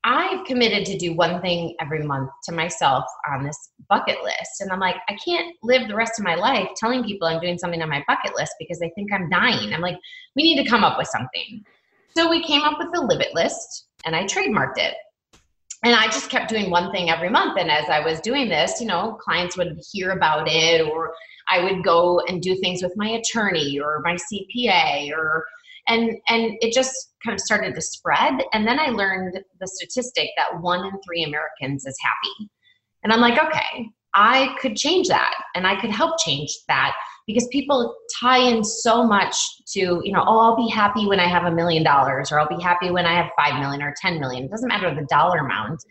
I've 0.04 0.46
committed 0.46 0.86
to 0.86 0.98
do 0.98 1.16
one 1.16 1.42
thing 1.42 1.76
every 1.82 2.02
month 2.02 2.30
to 2.44 2.54
myself 2.54 3.04
on 3.30 3.44
this 3.44 3.72
bucket 3.90 4.24
list. 4.24 4.62
And 4.62 4.72
I'm 4.72 4.80
like, 4.80 4.96
I 5.10 5.18
can't 5.24 5.54
live 5.64 5.90
the 5.90 5.96
rest 5.96 6.18
of 6.18 6.24
my 6.24 6.36
life 6.36 6.70
telling 6.78 7.04
people 7.04 7.28
I'm 7.28 7.42
doing 7.42 7.58
something 7.58 7.82
on 7.82 7.90
my 7.90 8.02
bucket 8.08 8.34
list 8.34 8.54
because 8.58 8.80
they 8.80 8.90
think 8.96 9.12
I'm 9.12 9.30
dying. 9.30 9.74
I'm 9.74 9.82
like, 9.82 9.98
we 10.38 10.44
need 10.44 10.64
to 10.64 10.70
come 10.70 10.86
up 10.86 10.98
with 10.98 11.08
something. 11.08 11.62
So 12.16 12.30
we 12.30 12.42
came 12.42 12.62
up 12.62 12.78
with 12.80 12.94
the 12.94 13.02
Live 13.02 13.20
It 13.20 13.34
list 13.34 13.88
and 14.06 14.16
I 14.16 14.24
trademarked 14.24 14.78
it. 14.78 14.94
And 15.84 15.94
I 15.94 16.06
just 16.06 16.30
kept 16.30 16.50
doing 16.50 16.72
one 16.72 16.92
thing 16.92 17.10
every 17.10 17.30
month. 17.30 17.60
And 17.60 17.70
as 17.70 17.88
I 17.90 18.04
was 18.04 18.20
doing 18.22 18.50
this, 18.50 18.82
you 18.82 18.88
know, 18.88 19.18
clients 19.22 19.58
would 19.58 19.80
hear 19.92 20.12
about 20.12 20.48
it 20.50 20.82
or 20.88 21.14
I 21.50 21.64
would 21.64 21.84
go 21.84 22.20
and 22.28 22.42
do 22.42 22.56
things 22.56 22.82
with 22.82 22.94
my 22.96 23.10
attorney 23.10 23.80
or 23.80 24.02
my 24.04 24.16
CPA 24.16 25.12
or 25.12 25.46
and 25.88 26.12
and 26.28 26.58
it 26.62 26.74
just 26.74 27.14
kind 27.24 27.34
of 27.34 27.40
started 27.40 27.74
to 27.76 27.82
spread. 27.82 28.44
And 28.54 28.68
then 28.68 28.80
i 28.80 28.88
learned 28.88 29.40
the 29.60 29.68
statistic 29.68 30.30
that 30.38 30.62
one 30.62 30.86
in 30.86 30.92
three 31.06 31.24
americans 31.24 31.86
is 31.86 31.98
happy. 32.02 32.50
And 33.04 33.14
i'm 33.14 33.22
like 33.22 33.40
okay 33.42 33.90
i 34.14 34.56
could 34.60 34.76
change 34.76 35.08
that. 35.08 35.36
And 35.56 35.66
i 35.66 35.80
could 35.80 35.92
help 35.92 36.20
change 36.20 36.54
that 36.68 36.94
because 37.28 37.48
people 37.52 37.96
tie 38.20 38.40
in 38.40 38.64
so 38.64 39.06
much 39.06 39.64
to 39.68 40.02
you 40.04 40.12
know 40.12 40.24
oh 40.26 40.40
i'll 40.40 40.56
be 40.56 40.70
happy 40.70 41.06
when 41.06 41.20
i 41.20 41.28
have 41.28 41.44
a 41.44 41.52
million 41.52 41.84
dollars 41.84 42.32
or 42.32 42.40
i'll 42.40 42.48
be 42.48 42.64
happy 42.64 42.90
when 42.90 43.06
i 43.06 43.14
have 43.14 43.30
five 43.38 43.60
million 43.60 43.82
or 43.82 43.94
ten 44.02 44.20
million 44.20 44.46
it 44.46 44.50
doesn't 44.50 44.70
matter 44.70 44.94
the 44.96 45.06
dollar 45.10 45.40
amount 45.40 45.84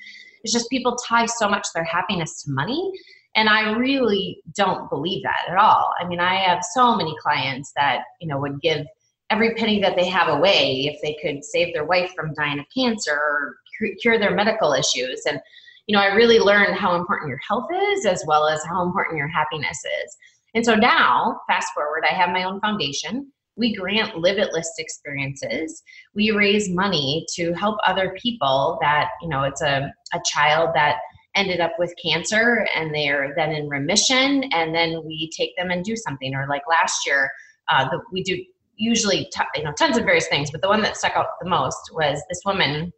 It's 0.46 0.52
just 0.52 0.70
people 0.70 0.96
tie 0.96 1.26
so 1.26 1.48
much 1.48 1.66
their 1.74 1.82
happiness 1.82 2.44
to 2.44 2.52
money. 2.52 2.92
And 3.34 3.48
I 3.48 3.72
really 3.72 4.42
don't 4.54 4.88
believe 4.88 5.24
that 5.24 5.50
at 5.50 5.56
all. 5.56 5.90
I 6.00 6.06
mean, 6.06 6.20
I 6.20 6.36
have 6.36 6.60
so 6.72 6.94
many 6.94 7.16
clients 7.20 7.72
that, 7.74 8.02
you 8.20 8.28
know, 8.28 8.38
would 8.38 8.60
give 8.60 8.86
every 9.28 9.54
penny 9.56 9.80
that 9.80 9.96
they 9.96 10.08
have 10.08 10.28
away 10.28 10.88
if 10.88 11.02
they 11.02 11.16
could 11.20 11.44
save 11.44 11.74
their 11.74 11.84
wife 11.84 12.12
from 12.14 12.32
dying 12.34 12.60
of 12.60 12.66
cancer 12.72 13.10
or 13.12 13.56
cure 14.00 14.20
their 14.20 14.36
medical 14.36 14.72
issues. 14.72 15.22
And, 15.28 15.40
you 15.88 15.96
know, 15.96 16.00
I 16.00 16.14
really 16.14 16.38
learned 16.38 16.76
how 16.76 16.94
important 16.94 17.28
your 17.28 17.40
health 17.46 17.66
is 17.92 18.06
as 18.06 18.22
well 18.28 18.46
as 18.46 18.62
how 18.64 18.86
important 18.86 19.18
your 19.18 19.26
happiness 19.26 19.78
is. 20.04 20.16
And 20.56 20.64
so 20.64 20.74
now, 20.74 21.42
fast 21.46 21.68
forward, 21.74 22.04
I 22.10 22.14
have 22.14 22.30
my 22.30 22.44
own 22.44 22.60
foundation. 22.60 23.30
We 23.56 23.74
grant 23.74 24.16
live 24.16 24.38
it 24.38 24.54
list 24.54 24.72
experiences. 24.78 25.82
We 26.14 26.30
raise 26.30 26.70
money 26.70 27.26
to 27.34 27.52
help 27.52 27.76
other 27.86 28.16
people 28.20 28.78
that, 28.80 29.10
you 29.20 29.28
know, 29.28 29.42
it's 29.42 29.60
a, 29.60 29.92
a 30.14 30.20
child 30.24 30.70
that 30.74 30.96
ended 31.34 31.60
up 31.60 31.72
with 31.78 31.92
cancer 32.02 32.66
and 32.74 32.94
they're 32.94 33.34
then 33.36 33.52
in 33.52 33.68
remission. 33.68 34.44
And 34.54 34.74
then 34.74 35.02
we 35.04 35.30
take 35.36 35.54
them 35.58 35.70
and 35.70 35.84
do 35.84 35.94
something. 35.94 36.34
Or 36.34 36.46
like 36.48 36.62
last 36.66 37.06
year 37.06 37.30
uh, 37.68 37.86
the, 37.90 38.00
we 38.10 38.22
do 38.22 38.42
usually 38.78 39.28
t- 39.34 39.40
you 39.56 39.62
know 39.62 39.72
tons 39.72 39.96
of 39.96 40.04
various 40.04 40.28
things 40.28 40.50
but 40.50 40.60
the 40.60 40.68
one 40.68 40.82
that 40.82 40.98
stuck 40.98 41.16
out 41.16 41.26
the 41.42 41.48
most 41.48 41.90
was 41.92 42.22
this 42.30 42.40
woman. 42.46 42.90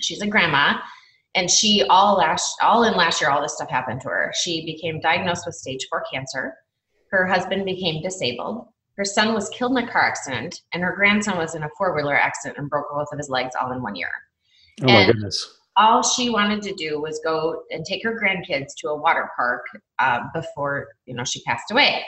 She's 0.00 0.22
a 0.22 0.28
grandma. 0.28 0.78
And 1.34 1.50
she 1.50 1.82
all 1.88 2.14
last 2.16 2.54
all 2.62 2.84
in 2.84 2.94
last 2.94 3.20
year 3.20 3.30
all 3.30 3.42
this 3.42 3.54
stuff 3.54 3.70
happened 3.70 4.02
to 4.02 4.08
her. 4.08 4.32
She 4.36 4.64
became 4.64 5.00
diagnosed 5.00 5.42
with 5.46 5.56
stage 5.56 5.84
four 5.90 6.04
cancer 6.12 6.54
her 7.12 7.26
husband 7.26 7.64
became 7.64 8.02
disabled. 8.02 8.66
Her 8.96 9.04
son 9.04 9.34
was 9.34 9.48
killed 9.50 9.78
in 9.78 9.84
a 9.84 9.90
car 9.90 10.02
accident 10.02 10.62
and 10.72 10.82
her 10.82 10.94
grandson 10.96 11.38
was 11.38 11.54
in 11.54 11.62
a 11.62 11.68
four-wheeler 11.78 12.16
accident 12.16 12.58
and 12.58 12.68
broke 12.68 12.90
both 12.90 13.08
of 13.12 13.18
his 13.18 13.30
legs 13.30 13.54
all 13.60 13.72
in 13.72 13.82
one 13.82 13.94
year. 13.94 14.10
Oh 14.82 14.86
my 14.86 15.06
goodness. 15.06 15.58
all 15.76 16.02
she 16.02 16.30
wanted 16.30 16.62
to 16.62 16.74
do 16.74 17.00
was 17.00 17.20
go 17.22 17.62
and 17.70 17.84
take 17.84 18.02
her 18.02 18.18
grandkids 18.18 18.74
to 18.78 18.88
a 18.88 18.96
water 18.96 19.30
park 19.36 19.64
uh, 19.98 20.20
before 20.34 20.88
you 21.06 21.14
know 21.14 21.24
she 21.24 21.42
passed 21.44 21.70
away. 21.70 22.04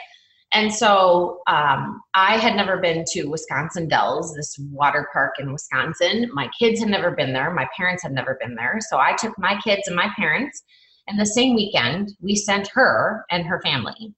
And 0.53 0.73
so 0.73 1.41
um, 1.47 2.01
i 2.13 2.37
had 2.37 2.55
never 2.55 2.77
been 2.77 3.03
to 3.11 3.25
wisconsin 3.25 3.87
dells 3.87 4.33
this 4.35 4.57
water 4.71 5.07
park 5.13 5.35
in 5.39 5.51
wisconsin. 5.51 6.29
My 6.33 6.49
kids 6.57 6.79
had 6.79 6.89
never 6.89 7.11
been 7.11 7.33
there. 7.33 7.51
My 7.51 7.67
parents 7.77 8.03
had 8.03 8.13
never 8.13 8.37
been 8.39 8.55
there. 8.55 8.77
So 8.89 8.97
i 8.97 9.15
took 9.15 9.37
my 9.37 9.59
kids 9.63 9.83
and 9.87 9.95
my 9.95 10.09
parents 10.17 10.63
and 11.07 11.19
the 11.19 11.25
same 11.25 11.55
weekend 11.55 12.15
we 12.21 12.35
sent 12.35 12.67
her 12.69 13.25
and 13.29 13.45
her 13.45 13.61
family 13.61 14.15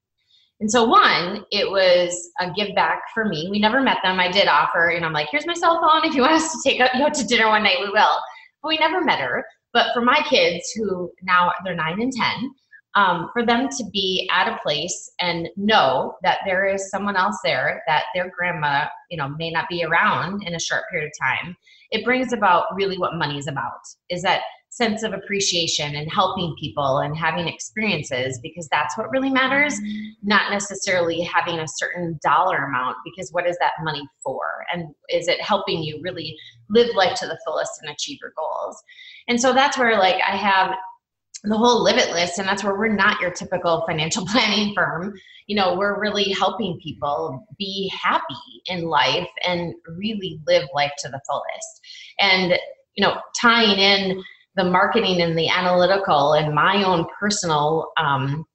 and 0.59 0.71
so 0.71 0.85
one, 0.85 1.45
it 1.51 1.69
was 1.69 2.31
a 2.39 2.51
give 2.51 2.73
back 2.73 3.01
for 3.13 3.25
me. 3.25 3.47
We 3.51 3.59
never 3.59 3.81
met 3.81 3.97
them. 4.03 4.19
I 4.19 4.31
did 4.31 4.47
offer, 4.47 4.89
and 4.89 5.05
I'm 5.05 5.13
like, 5.13 5.27
here's 5.31 5.45
my 5.45 5.53
cell 5.53 5.79
phone. 5.79 6.09
If 6.09 6.15
you 6.15 6.21
want 6.21 6.33
us 6.33 6.51
to 6.51 6.59
take 6.67 6.79
you 6.79 6.85
out 6.85 7.13
to 7.13 7.25
dinner 7.25 7.47
one 7.47 7.63
night, 7.63 7.77
we 7.79 7.89
will 7.89 8.19
But 8.63 8.69
we 8.69 8.77
never 8.77 9.01
met 9.01 9.19
her. 9.19 9.45
But 9.73 9.93
for 9.93 10.01
my 10.01 10.23
kids, 10.27 10.71
who 10.75 11.11
now 11.21 11.51
they're 11.63 11.75
nine 11.75 12.01
and 12.01 12.11
10, 12.11 12.51
um, 12.95 13.29
for 13.31 13.45
them 13.45 13.69
to 13.77 13.85
be 13.93 14.27
at 14.33 14.51
a 14.51 14.57
place 14.63 15.11
and 15.19 15.47
know 15.55 16.15
that 16.23 16.39
there 16.47 16.65
is 16.65 16.89
someone 16.89 17.15
else 17.15 17.37
there 17.43 17.83
that 17.85 18.05
their 18.15 18.31
grandma, 18.35 18.85
you 19.11 19.17
know, 19.17 19.29
may 19.37 19.51
not 19.51 19.69
be 19.69 19.83
around 19.83 20.41
in 20.47 20.55
a 20.55 20.59
short 20.59 20.83
period 20.89 21.07
of 21.07 21.27
time, 21.27 21.55
it 21.91 22.03
brings 22.03 22.33
about 22.33 22.75
really 22.75 22.97
what 22.97 23.13
money 23.13 23.37
is 23.37 23.45
about. 23.45 23.81
Is 24.09 24.23
that 24.23 24.41
sense 24.77 25.01
of 25.03 25.13
appreciation 25.13 25.95
and 25.95 26.11
helping 26.11 26.55
people 26.59 26.99
and 26.99 27.17
having 27.17 27.47
experiences 27.47 28.39
because 28.43 28.67
that's 28.69 28.97
what 28.97 29.09
really 29.09 29.29
matters 29.29 29.79
not 30.23 30.51
necessarily 30.51 31.21
having 31.21 31.59
a 31.59 31.67
certain 31.67 32.19
dollar 32.23 32.65
amount 32.65 32.95
because 33.03 33.31
what 33.31 33.47
is 33.47 33.57
that 33.59 33.73
money 33.81 34.07
for? 34.23 34.43
And 34.71 34.93
is 35.09 35.27
it 35.27 35.41
helping 35.41 35.81
you 35.81 35.99
really 36.03 36.37
live 36.69 36.95
life 36.95 37.17
to 37.19 37.27
the 37.27 37.39
fullest 37.45 37.71
and 37.81 37.91
achieve 37.91 38.19
your 38.21 38.33
goals? 38.37 38.81
And 39.27 39.39
so 39.39 39.53
that's 39.53 39.77
where 39.77 39.97
like 39.97 40.21
i 40.27 40.35
have 40.35 40.75
the 41.43 41.57
whole 41.57 41.83
live 41.83 41.97
it 41.97 42.11
list 42.11 42.39
and 42.39 42.47
that's 42.47 42.63
where 42.63 42.75
we're 42.75 42.87
not 42.87 43.21
your 43.21 43.31
typical 43.31 43.83
financial 43.87 44.25
planning 44.31 44.73
firm. 44.75 45.13
You 45.47 45.55
know 45.55 45.75
we're 45.75 45.99
really 45.99 46.31
helping 46.31 46.79
people 46.83 47.45
be 47.57 47.91
happy 48.03 48.21
in 48.67 48.83
life 48.83 49.29
and 49.47 49.73
really 49.97 50.39
live 50.47 50.67
life 50.73 50.91
to 50.99 51.09
the 51.09 51.21
fullest. 51.27 51.81
And 52.19 52.59
you 52.95 53.05
know 53.05 53.19
tying 53.39 53.79
in 53.79 54.23
the 54.57 54.63
marketing 54.63 55.21
and 55.21 55.37
the 55.37 55.47
analytical 55.47 56.33
and 56.33 56.53
my 56.53 56.83
own 56.83 57.05
personal 57.17 57.91
um, 57.97 58.45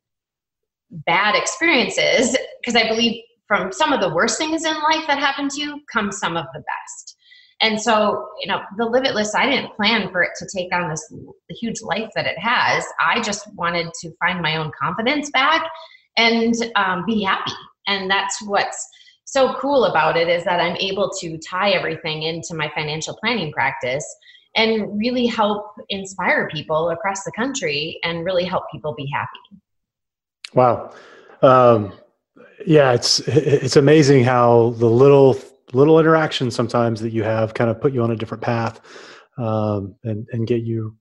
bad 1.06 1.34
experiences 1.34 2.36
because 2.60 2.76
i 2.76 2.86
believe 2.86 3.22
from 3.48 3.72
some 3.72 3.92
of 3.92 4.00
the 4.00 4.12
worst 4.14 4.38
things 4.38 4.64
in 4.64 4.74
life 4.74 5.06
that 5.06 5.18
happen 5.18 5.48
to 5.48 5.60
you 5.60 5.80
come 5.92 6.10
some 6.10 6.36
of 6.38 6.46
the 6.54 6.60
best. 6.60 7.16
And 7.60 7.80
so 7.80 8.28
you 8.40 8.48
know 8.48 8.60
the 8.76 8.84
live 8.84 9.04
it 9.04 9.14
list 9.14 9.36
i 9.36 9.48
didn't 9.48 9.74
plan 9.74 10.10
for 10.10 10.22
it 10.22 10.30
to 10.38 10.46
take 10.54 10.74
on 10.74 10.88
this 10.88 11.12
huge 11.50 11.82
life 11.82 12.10
that 12.14 12.26
it 12.26 12.38
has. 12.38 12.84
I 13.04 13.20
just 13.20 13.46
wanted 13.54 13.92
to 14.00 14.10
find 14.18 14.40
my 14.40 14.56
own 14.56 14.72
confidence 14.78 15.30
back 15.30 15.64
and 16.16 16.54
um, 16.76 17.04
be 17.06 17.22
happy. 17.22 17.52
And 17.86 18.10
that's 18.10 18.42
what's 18.42 18.88
so 19.24 19.54
cool 19.54 19.84
about 19.84 20.16
it 20.16 20.28
is 20.28 20.44
that 20.44 20.60
i'm 20.60 20.76
able 20.76 21.10
to 21.20 21.38
tie 21.38 21.70
everything 21.70 22.22
into 22.22 22.54
my 22.54 22.70
financial 22.74 23.16
planning 23.16 23.52
practice 23.52 24.04
and 24.54 24.98
really 24.98 25.26
help 25.26 25.64
inspire 25.88 26.48
people 26.48 26.90
across 26.90 27.24
the 27.24 27.32
country 27.32 27.98
and 28.04 28.24
really 28.24 28.44
help 28.44 28.64
people 28.70 28.94
be 28.94 29.06
happy. 29.06 29.62
Wow. 30.54 30.92
Um, 31.40 31.92
yeah, 32.66 32.92
it's 32.92 33.20
it's 33.20 33.76
amazing 33.76 34.24
how 34.24 34.70
the 34.78 34.86
little 34.86 35.38
little 35.72 35.98
interactions 35.98 36.54
sometimes 36.54 37.00
that 37.00 37.10
you 37.10 37.22
have 37.22 37.54
kind 37.54 37.70
of 37.70 37.80
put 37.80 37.92
you 37.92 38.02
on 38.02 38.10
a 38.10 38.16
different 38.16 38.42
path 38.42 38.80
um, 39.38 39.94
and 40.04 40.26
and 40.32 40.46
get 40.46 40.62
you 40.62 40.96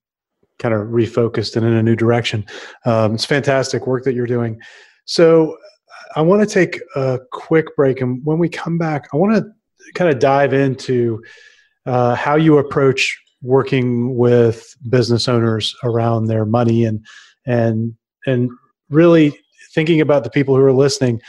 kind 0.60 0.74
of 0.74 0.88
refocused 0.88 1.56
and 1.58 1.66
in 1.66 1.74
a 1.74 1.84
new 1.84 1.96
direction. 1.96 2.46
Um, 2.86 3.16
it's 3.16 3.26
fantastic 3.26 3.88
work 3.88 4.04
that 4.04 4.14
you're 4.14 4.28
doing. 4.28 4.60
So 5.06 5.58
I 6.16 6.22
want 6.22 6.48
to 6.48 6.52
take 6.52 6.80
a 6.96 7.20
quick 7.32 7.76
break, 7.76 8.02
and 8.02 8.24
when 8.24 8.38
we 8.40 8.50
come 8.50 8.78
back, 8.78 9.08
I 9.14 9.18
want 9.18 9.36
to 9.36 9.92
kind 9.94 10.12
of 10.12 10.20
dive 10.20 10.54
into 10.54 11.22
uh, 11.86 12.16
how 12.16 12.36
you 12.36 12.58
approach 12.58 13.20
working 13.42 14.16
with 14.16 14.76
business 14.90 15.28
owners 15.28 15.76
around 15.84 16.26
their 16.26 16.46
money 16.46 16.86
and 16.86 17.06
and 17.46 17.94
and 18.26 18.50
really 18.90 19.38
thinking 19.74 20.02
about 20.02 20.24
the 20.24 20.30
people 20.30 20.56
who 20.56 20.62
are 20.62 20.74
listening 20.74 21.22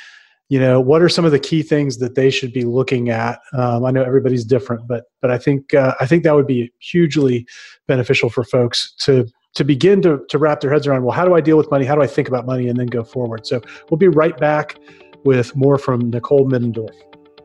you 0.48 0.58
know 0.58 0.78
what 0.78 1.00
are 1.00 1.08
some 1.08 1.24
of 1.24 1.32
the 1.32 1.38
key 1.38 1.62
things 1.62 1.96
that 1.96 2.14
they 2.14 2.28
should 2.28 2.52
be 2.52 2.64
looking 2.64 3.08
at? 3.08 3.38
Um, 3.54 3.86
i 3.86 3.90
know 3.90 4.02
everybody's 4.02 4.44
different 4.44 4.86
but 4.86 5.04
but 5.22 5.30
i 5.30 5.38
think 5.38 5.72
uh, 5.72 5.94
i 6.00 6.06
think 6.06 6.24
that 6.24 6.34
would 6.34 6.46
be 6.46 6.70
hugely 6.78 7.46
beneficial 7.88 8.28
for 8.28 8.44
folks 8.44 8.92
to 9.00 9.26
to 9.54 9.64
begin 9.64 10.00
to, 10.00 10.18
to 10.30 10.38
wrap 10.38 10.60
their 10.60 10.72
heads 10.72 10.86
around 10.86 11.04
well 11.04 11.16
how 11.16 11.24
do 11.24 11.34
i 11.34 11.40
deal 11.40 11.56
with 11.56 11.70
money? 11.70 11.86
How 11.86 11.94
do 11.94 12.02
i 12.02 12.06
think 12.06 12.28
about 12.28 12.44
money? 12.44 12.68
And 12.68 12.78
then 12.78 12.86
go 12.86 13.02
forward. 13.02 13.46
So 13.46 13.62
we'll 13.88 13.98
be 13.98 14.08
right 14.08 14.36
back 14.36 14.78
with 15.24 15.56
more 15.56 15.78
from 15.78 16.10
nicole 16.10 16.46
middendorf 16.46 16.94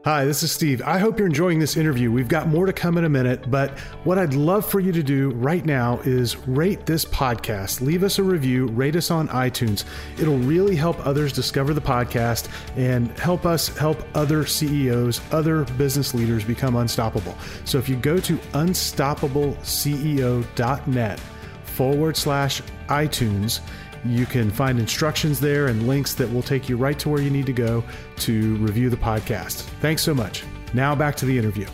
Hi, 0.08 0.24
this 0.24 0.40
is 0.42 0.54
Steve. 0.54 0.82
I 0.86 1.00
hope 1.00 1.20
you're 1.20 1.28
enjoying 1.28 1.60
this 1.60 1.76
interview. 1.76 2.10
We've 2.10 2.30
got 2.30 2.48
more 2.48 2.66
to 2.66 2.72
come 2.72 2.98
in 2.98 3.04
a 3.04 3.10
minute, 3.10 3.52
but 3.52 3.78
what 4.06 4.18
I'd 4.18 4.36
love 4.36 4.66
for 4.66 4.80
you 4.80 4.94
to 4.94 5.04
do 5.04 5.32
right 5.32 5.66
now 5.66 6.00
is 6.06 6.38
rate 6.48 6.86
this 6.86 7.04
podcast. 7.04 7.82
Leave 7.82 8.04
us 8.04 8.18
a 8.18 8.24
review, 8.24 8.68
rate 8.68 8.96
us 8.96 9.12
on 9.12 9.28
iTunes. 9.28 9.84
It'll 10.18 10.38
really 10.38 10.78
help 10.78 11.06
others 11.06 11.34
discover 11.34 11.74
the 11.74 11.82
podcast 11.82 12.48
and 12.78 13.10
help 13.20 13.46
us 13.46 13.68
help 13.78 14.02
other 14.16 14.46
CEOs, 14.46 15.20
other 15.34 15.66
business 15.78 16.14
leaders 16.14 16.46
become 16.46 16.78
unstoppable. 16.78 17.36
So 17.66 17.78
if 17.78 17.90
you 17.90 17.98
go 17.98 18.18
to 18.18 18.38
unstoppableceo.net 18.38 21.20
forward 21.64 22.16
slash 22.16 22.62
iTunes, 22.88 23.60
you 24.06 24.26
can 24.26 24.50
find 24.52 24.80
instructions 24.80 25.40
there 25.40 25.68
and 25.68 25.88
links 25.88 26.14
that 26.16 26.32
will 26.32 26.44
take 26.44 26.70
you 26.70 26.78
right 26.78 26.98
to 27.00 27.10
where 27.10 27.22
you 27.22 27.30
need 27.30 27.46
to 27.46 27.54
go 27.54 27.84
to 28.18 28.56
review 28.58 28.90
the 28.90 28.98
podcast. 28.98 29.62
Thanks 29.82 30.02
so 30.02 30.14
much. 30.14 30.44
Now 30.74 30.96
back 30.96 31.16
to 31.18 31.26
the 31.26 31.38
interview. 31.38 31.68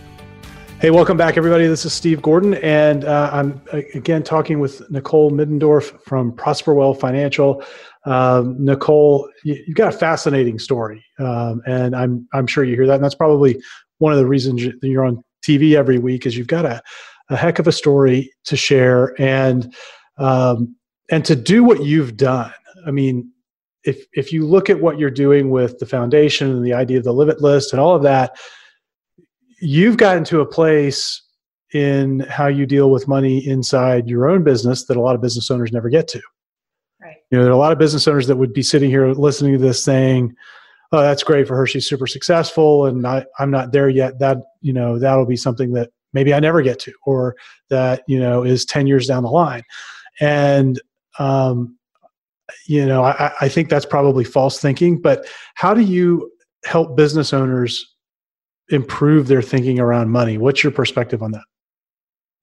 Hey, 0.84 0.92
welcome 0.92 1.16
back, 1.16 1.38
everybody. 1.38 1.66
This 1.68 1.86
is 1.86 1.94
Steve 1.94 2.22
Gordon, 2.22 2.56
and 2.56 3.06
uh, 3.06 3.30
I'm 3.32 3.62
again 3.72 4.22
talking 4.22 4.60
with 4.60 4.90
Nicole 4.92 5.32
Middendorf 5.32 5.98
from 6.02 6.34
Prosperwell 6.34 7.00
Financial. 7.00 7.64
Um, 8.06 8.58
Nicole, 8.60 9.30
you, 9.46 9.64
have 9.66 9.76
got 9.76 9.94
a 9.94 9.98
fascinating 9.98 10.60
story, 10.60 11.06
um, 11.20 11.62
and 11.66 11.96
I'm 11.96 12.28
I'm 12.34 12.48
sure 12.48 12.66
you 12.66 12.76
hear 12.76 12.86
that, 12.88 12.96
and 12.96 13.04
that's 13.04 13.16
probably 13.16 13.62
one 14.00 14.12
of 14.12 14.20
the 14.20 14.26
reasons 14.26 14.62
you're 14.82 15.06
on 15.06 15.24
TV 15.42 15.76
every 15.76 16.00
week 16.00 16.26
is 16.26 16.36
you've 16.36 16.48
got 16.48 16.66
a, 16.66 16.82
a 17.30 17.38
heck 17.38 17.60
of 17.60 17.68
a 17.68 17.72
story 17.72 18.34
to 18.44 18.58
share, 18.58 19.16
and 19.22 19.74
um, 20.18 20.76
and 21.14 21.24
to 21.26 21.36
do 21.36 21.64
what 21.64 21.84
you've 21.84 22.18
done 22.18 22.52
i 22.88 22.92
mean 22.92 23.30
if 23.84 24.06
if 24.14 24.32
you 24.32 24.46
look 24.46 24.70
at 24.70 24.80
what 24.80 24.98
you're 24.98 25.12
doing 25.12 25.50
with 25.50 25.78
the 25.80 25.86
foundation 25.86 26.50
and 26.50 26.66
the 26.66 26.74
idea 26.74 26.98
of 26.98 27.04
the 27.04 27.14
live 27.14 27.30
it 27.30 27.42
list 27.42 27.74
and 27.74 27.80
all 27.80 27.96
of 27.96 28.04
that 28.04 28.36
you've 29.64 29.98
gotten 29.98 30.24
to 30.26 30.42
a 30.42 30.46
place 30.46 31.22
in 31.74 32.20
how 32.22 32.48
you 32.48 32.66
deal 32.66 32.92
with 32.92 33.08
money 33.08 33.46
inside 33.48 34.08
your 34.08 34.30
own 34.30 34.44
business 34.44 34.86
that 34.86 34.98
a 34.98 35.02
lot 35.02 35.16
of 35.16 35.22
business 35.22 35.50
owners 35.50 35.72
never 35.72 35.90
get 35.90 36.08
to. 36.08 36.22
Right. 37.02 37.16
You 37.32 37.38
know 37.38 37.44
there 37.44 37.52
are 37.52 37.56
a 37.56 37.60
lot 37.60 37.72
of 37.72 37.80
business 37.80 38.08
owners 38.08 38.28
that 38.28 38.36
would 38.36 38.54
be 38.54 38.62
sitting 38.62 38.90
here 38.90 39.08
listening 39.14 39.54
to 39.54 39.60
this 39.60 39.84
saying 39.84 40.36
oh 40.92 41.02
that's 41.02 41.24
great 41.24 41.48
for 41.48 41.56
her. 41.56 41.66
She's 41.66 41.88
super 41.88 42.08
successful 42.08 42.86
and 42.86 43.06
I, 43.08 43.26
i'm 43.40 43.52
not 43.52 43.72
there 43.72 43.90
yet. 43.90 44.20
That 44.20 44.38
you 44.62 44.74
know 44.74 45.00
that'll 45.00 45.26
be 45.26 45.36
something 45.36 45.74
that 45.74 45.90
maybe 46.14 46.34
i 46.34 46.40
never 46.40 46.62
get 46.62 46.80
to 46.80 46.94
or 47.06 47.36
that 47.70 48.04
you 48.08 48.20
know 48.20 48.44
is 48.44 48.66
10 48.66 48.86
years 48.86 49.08
down 49.08 49.24
the 49.24 49.30
line. 49.30 49.64
And 50.20 50.80
um, 51.20 51.78
you 52.68 52.86
know 52.86 53.04
I, 53.04 53.32
I 53.42 53.50
think 53.50 53.70
that's 53.70 53.86
probably 53.86 54.24
false 54.24 54.60
thinking 54.60 55.02
but 55.02 55.26
how 55.56 55.74
do 55.74 55.82
you 55.82 56.32
help 56.66 56.96
business 56.96 57.34
owners 57.34 57.94
improve 58.70 59.28
their 59.28 59.42
thinking 59.42 59.80
around 59.80 60.10
money? 60.10 60.38
What's 60.38 60.64
your 60.64 60.72
perspective 60.72 61.22
on 61.22 61.32
that? 61.32 61.44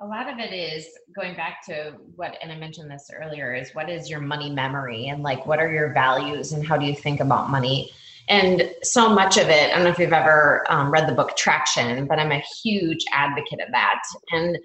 A 0.00 0.06
lot 0.06 0.30
of 0.30 0.38
it 0.38 0.52
is 0.52 0.86
going 1.14 1.34
back 1.34 1.64
to 1.66 1.92
what 2.14 2.36
and 2.40 2.52
i 2.52 2.56
mentioned 2.56 2.88
this 2.90 3.10
earlier 3.12 3.52
is 3.52 3.74
what 3.74 3.90
is 3.90 4.08
your 4.08 4.20
money 4.20 4.48
memory 4.48 5.08
and 5.08 5.22
like 5.22 5.44
what 5.44 5.58
are 5.58 5.70
your 5.70 5.92
values 5.92 6.52
and 6.52 6.64
how 6.64 6.76
do 6.76 6.86
you 6.86 6.94
think 6.94 7.20
about 7.20 7.50
money? 7.50 7.90
And 8.28 8.70
so 8.82 9.12
much 9.12 9.36
of 9.36 9.48
it 9.48 9.70
i 9.70 9.74
don't 9.74 9.84
know 9.84 9.90
if 9.90 9.98
you've 9.98 10.12
ever 10.12 10.64
um, 10.70 10.90
read 10.90 11.08
the 11.08 11.12
book 11.12 11.36
traction 11.36 12.06
but 12.06 12.18
i'm 12.18 12.32
a 12.32 12.42
huge 12.62 13.04
advocate 13.12 13.60
of 13.60 13.72
that. 13.72 14.00
And 14.30 14.56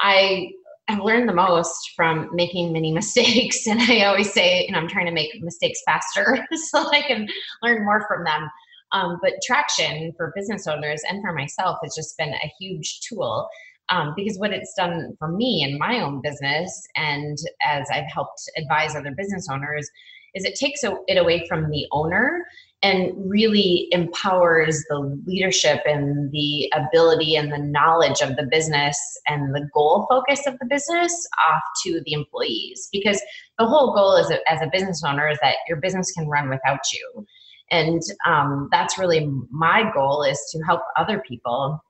i 0.00 0.50
I've 0.90 1.04
learned 1.04 1.28
the 1.28 1.34
most 1.34 1.92
from 1.94 2.28
making 2.32 2.72
many 2.72 2.92
mistakes. 3.00 3.66
And 3.66 3.80
I 3.80 4.02
always 4.04 4.32
say, 4.32 4.66
know, 4.72 4.78
I'm 4.78 4.88
trying 4.88 5.06
to 5.06 5.12
make 5.12 5.30
mistakes 5.40 5.80
faster 5.84 6.46
so 6.70 6.90
I 6.90 7.02
can 7.02 7.28
learn 7.62 7.84
more 7.84 8.04
from 8.08 8.24
them. 8.24 8.50
Um, 8.92 9.18
but 9.22 9.34
traction 9.46 10.12
for 10.16 10.32
business 10.34 10.66
owners 10.66 11.00
and 11.08 11.22
for 11.22 11.32
myself 11.32 11.78
has 11.84 11.94
just 11.94 12.18
been 12.18 12.30
a 12.30 12.52
huge 12.58 13.00
tool 13.08 13.48
um, 13.88 14.14
because 14.16 14.36
what 14.36 14.52
it's 14.52 14.74
done 14.76 15.14
for 15.18 15.28
me 15.28 15.62
in 15.62 15.78
my 15.78 16.00
own 16.00 16.20
business 16.22 16.88
and 16.96 17.38
as 17.64 17.86
I've 17.92 18.10
helped 18.12 18.42
advise 18.56 18.96
other 18.96 19.14
business 19.16 19.46
owners 19.48 19.88
is 20.34 20.44
it 20.44 20.56
takes 20.56 20.80
it 20.82 21.18
away 21.18 21.46
from 21.48 21.70
the 21.70 21.86
owner 21.92 22.44
and 22.82 23.12
really 23.28 23.88
empowers 23.90 24.82
the 24.88 25.20
leadership 25.26 25.80
and 25.84 26.30
the 26.30 26.72
ability 26.74 27.36
and 27.36 27.52
the 27.52 27.58
knowledge 27.58 28.22
of 28.22 28.36
the 28.36 28.48
business 28.50 28.98
and 29.26 29.54
the 29.54 29.68
goal 29.74 30.06
focus 30.08 30.46
of 30.46 30.58
the 30.58 30.66
business 30.66 31.12
off 31.50 31.62
to 31.84 32.00
the 32.06 32.14
employees. 32.14 32.88
Because 32.90 33.20
the 33.58 33.66
whole 33.66 33.94
goal 33.94 34.16
is 34.16 34.32
as 34.48 34.62
a 34.62 34.70
business 34.72 35.02
owner 35.04 35.28
is 35.28 35.38
that 35.42 35.56
your 35.68 35.76
business 35.76 36.10
can 36.12 36.26
run 36.26 36.48
without 36.48 36.80
you. 36.92 37.26
And 37.70 38.00
um, 38.26 38.68
that's 38.72 38.98
really 38.98 39.30
my 39.50 39.90
goal 39.94 40.22
is 40.22 40.40
to 40.52 40.60
help 40.62 40.80
other 40.96 41.22
people 41.28 41.82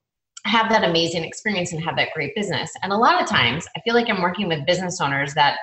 have 0.44 0.70
that 0.70 0.84
amazing 0.84 1.22
experience 1.22 1.72
and 1.72 1.82
have 1.84 1.96
that 1.96 2.08
great 2.14 2.34
business. 2.34 2.72
And 2.82 2.92
a 2.92 2.96
lot 2.96 3.22
of 3.22 3.28
times 3.28 3.66
i 3.76 3.80
feel 3.80 3.94
like 3.94 4.08
i'm 4.08 4.22
working 4.22 4.48
with 4.48 4.64
business 4.66 4.98
owners 5.00 5.34
that 5.34 5.58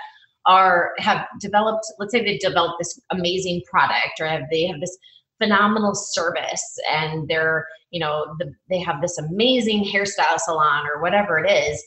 are 0.47 0.93
have 0.97 1.25
developed 1.39 1.85
let's 1.99 2.11
say 2.11 2.23
they've 2.23 2.39
developed 2.39 2.75
this 2.79 2.99
amazing 3.11 3.61
product 3.69 4.19
or 4.19 4.27
have 4.27 4.43
they 4.51 4.65
have 4.65 4.79
this 4.79 4.97
phenomenal 5.37 5.93
service 5.93 6.63
and 6.91 7.27
they're 7.27 7.67
you 7.91 7.99
know 7.99 8.35
the, 8.39 8.51
they 8.69 8.79
have 8.79 9.01
this 9.01 9.17
amazing 9.17 9.83
hairstyle 9.83 10.37
salon 10.37 10.85
or 10.87 11.01
whatever 11.01 11.37
it 11.37 11.49
is 11.49 11.83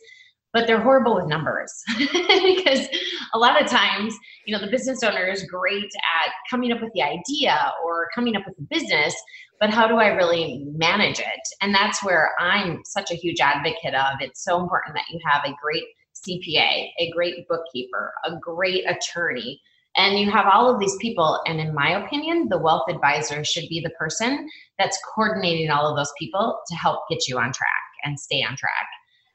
but 0.53 0.67
they're 0.67 0.81
horrible 0.81 1.15
with 1.15 1.27
numbers. 1.27 1.73
Because 2.43 2.89
a 3.35 3.39
lot 3.39 3.61
of 3.61 3.69
times 3.69 4.17
you 4.47 4.57
know 4.57 4.65
the 4.65 4.71
business 4.71 5.03
owner 5.03 5.27
is 5.27 5.45
great 5.45 5.85
at 5.85 6.33
coming 6.51 6.73
up 6.73 6.81
with 6.81 6.93
the 6.95 7.03
idea 7.03 7.73
or 7.85 8.09
coming 8.15 8.37
up 8.37 8.43
with 8.47 8.57
the 8.57 8.67
business 8.71 9.15
but 9.61 9.71
how 9.71 9.87
do 9.87 9.97
i 9.97 10.09
really 10.09 10.65
manage 10.75 11.21
it? 11.21 11.41
And 11.61 11.75
that's 11.75 12.03
where 12.05 12.31
i'm 12.39 12.81
such 12.85 13.11
a 13.11 13.15
huge 13.15 13.41
advocate 13.41 13.95
of. 13.95 14.21
It's 14.21 14.45
so 14.45 14.61
important 14.61 14.97
that 14.97 15.05
you 15.11 15.21
have 15.25 15.45
a 15.45 15.55
great 15.63 15.85
cpa 16.27 16.89
a 16.99 17.11
great 17.11 17.47
bookkeeper 17.49 18.13
a 18.25 18.37
great 18.37 18.85
attorney 18.89 19.61
and 19.97 20.19
you 20.19 20.31
have 20.31 20.47
all 20.47 20.73
of 20.73 20.81
these 20.81 20.97
people. 20.97 21.41
And 21.47 21.61
in 21.61 21.75
my 21.75 22.03
opinion, 22.05 22.49
the 22.49 22.59
wealth 22.59 22.85
advisor 22.89 23.45
should 23.45 23.69
be 23.69 23.81
the 23.81 23.91
person 23.91 24.49
that's 24.79 24.99
coordinating 25.15 25.71
all 25.71 25.89
of 25.89 25.97
those 25.97 26.13
people 26.19 26.59
to 26.69 26.77
help 26.77 27.01
get 27.11 27.27
you 27.27 27.39
on 27.39 27.53
track 27.53 27.69
and 28.05 28.19
stay 28.19 28.43
on 28.43 28.57
track. 28.57 28.87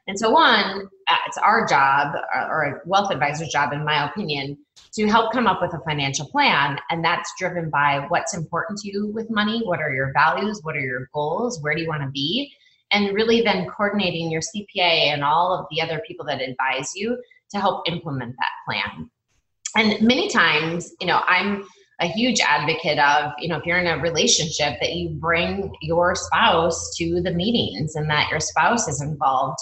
And 0.08 0.18
so, 0.20 0.30
one, 0.30 0.88
uh, 1.08 1.16
it's 1.26 1.38
our 1.40 1.68
job 1.68 2.16
or 2.50 2.64
a 2.64 2.88
wealth 2.88 3.12
advisor's 3.12 3.50
job, 3.50 3.74
in 3.74 3.84
my 3.84 4.08
opinion, 4.08 4.58
to 4.94 5.08
help 5.08 5.34
come 5.34 5.48
up 5.48 5.62
with 5.62 5.74
a 5.74 5.84
financial 5.84 6.28
plan. 6.28 6.80
And 6.92 7.04
that's 7.04 7.34
driven 7.40 7.72
by 7.72 8.06
what's 8.10 8.36
important 8.36 8.80
to 8.80 8.92
you 8.92 9.08
with 9.08 9.32
money. 9.32 9.64
What 9.66 9.82
are 9.82 9.94
your 9.94 10.14
values? 10.14 10.60
What 10.62 10.76
are 10.76 10.82
your 10.82 11.10
goals? 11.14 11.60
Where 11.62 11.74
do 11.74 11.82
you 11.82 11.88
want 11.88 12.04
to 12.04 12.10
be? 12.10 12.54
And 12.92 13.16
really 13.16 13.42
then 13.42 13.68
coordinating 13.68 14.32
your 14.32 14.42
CPA 14.42 15.12
and 15.12 15.24
all 15.24 15.58
of 15.58 15.66
the 15.72 15.82
other 15.82 16.02
people 16.08 16.26
that 16.28 16.40
advise 16.40 16.92
you 16.96 17.18
to 17.50 17.60
help 17.60 17.90
implement 17.90 18.36
that 18.38 18.52
plan 18.66 19.10
and 19.76 20.02
many 20.02 20.30
times 20.30 20.94
you 21.00 21.08
know 21.08 21.22
i'm 21.28 21.66
a 22.02 22.08
huge 22.08 22.40
advocate 22.42 23.00
of 23.00 23.32
you 23.40 23.48
know 23.48 23.58
if 23.58 23.66
you're 23.66 23.78
in 23.78 23.88
a 23.88 24.02
relationship 24.02 24.80
that 24.82 24.94
you 24.94 25.10
bring 25.10 25.74
your 25.82 26.16
spouse 26.16 26.94
to 26.98 27.22
the 27.22 27.32
meetings 27.32 27.96
and 27.96 28.10
that 28.10 28.30
your 28.30 28.40
spouse 28.40 28.88
is 28.88 29.02
involved. 29.02 29.60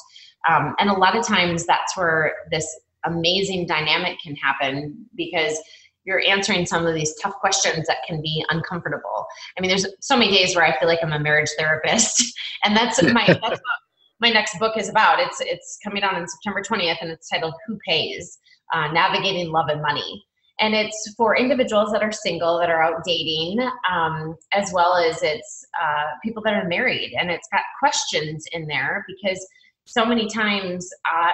Um, 0.50 0.76
and 0.80 0.90
a 0.90 0.94
lot 0.94 1.16
of 1.16 1.26
times 1.26 1.66
that's 1.66 1.96
where 1.96 2.34
this 2.52 2.68
amazing 3.06 3.66
dynamic 3.66 4.18
can 4.22 4.36
happen 4.36 5.06
because 5.16 5.58
you're 6.06 6.22
answering 6.22 6.66
some 6.66 6.86
of 6.86 6.96
these 6.96 7.16
tough 7.22 7.36
questions 7.36 7.88
that 7.88 7.98
can 8.06 8.22
be 8.22 8.44
uncomfortable. 8.50 9.26
I 9.58 9.62
mean 9.62 9.70
there's 9.70 9.86
so 10.02 10.18
many 10.18 10.32
days 10.32 10.56
where 10.56 10.66
i 10.66 10.78
feel 10.80 10.88
like 10.88 11.00
i'm 11.04 11.14
a 11.14 11.20
marriage 11.20 11.50
therapist 11.58 12.22
and 12.64 12.76
that's 12.76 13.02
my 13.04 13.26
that's 13.28 13.62
my 14.24 14.30
next 14.30 14.58
book 14.58 14.78
is 14.78 14.90
about 14.90 15.20
it's 15.20 15.40
it's 15.42 15.78
coming 15.84 16.02
out 16.02 16.16
on 16.16 16.26
september 16.28 16.62
20th 16.62 17.00
and 17.02 17.12
it's 17.12 17.30
titled 17.30 17.54
who 17.68 17.78
pays 17.88 18.40
uh, 18.74 18.92
Navigating 18.92 19.52
Love 19.52 19.70
and 19.70 19.82
Money. 19.82 20.26
And 20.60 20.76
it's 20.76 21.14
for 21.18 21.36
individuals 21.36 21.92
that 21.92 22.04
are 22.04 22.12
single, 22.12 22.60
that 22.60 22.70
are 22.70 22.82
out 22.82 23.04
dating, 23.06 23.60
um, 23.92 24.36
as 24.52 24.72
well 24.74 24.96
as 24.96 25.22
it's 25.24 25.66
uh, 25.82 26.06
people 26.24 26.44
that 26.44 26.54
are 26.54 26.68
married. 26.68 27.14
And 27.18 27.32
it's 27.32 27.48
got 27.52 27.62
questions 27.80 28.46
in 28.52 28.68
there 28.68 29.04
because 29.08 29.46
so 29.86 30.06
many 30.06 30.28
times 30.28 30.88
uh, 31.12 31.32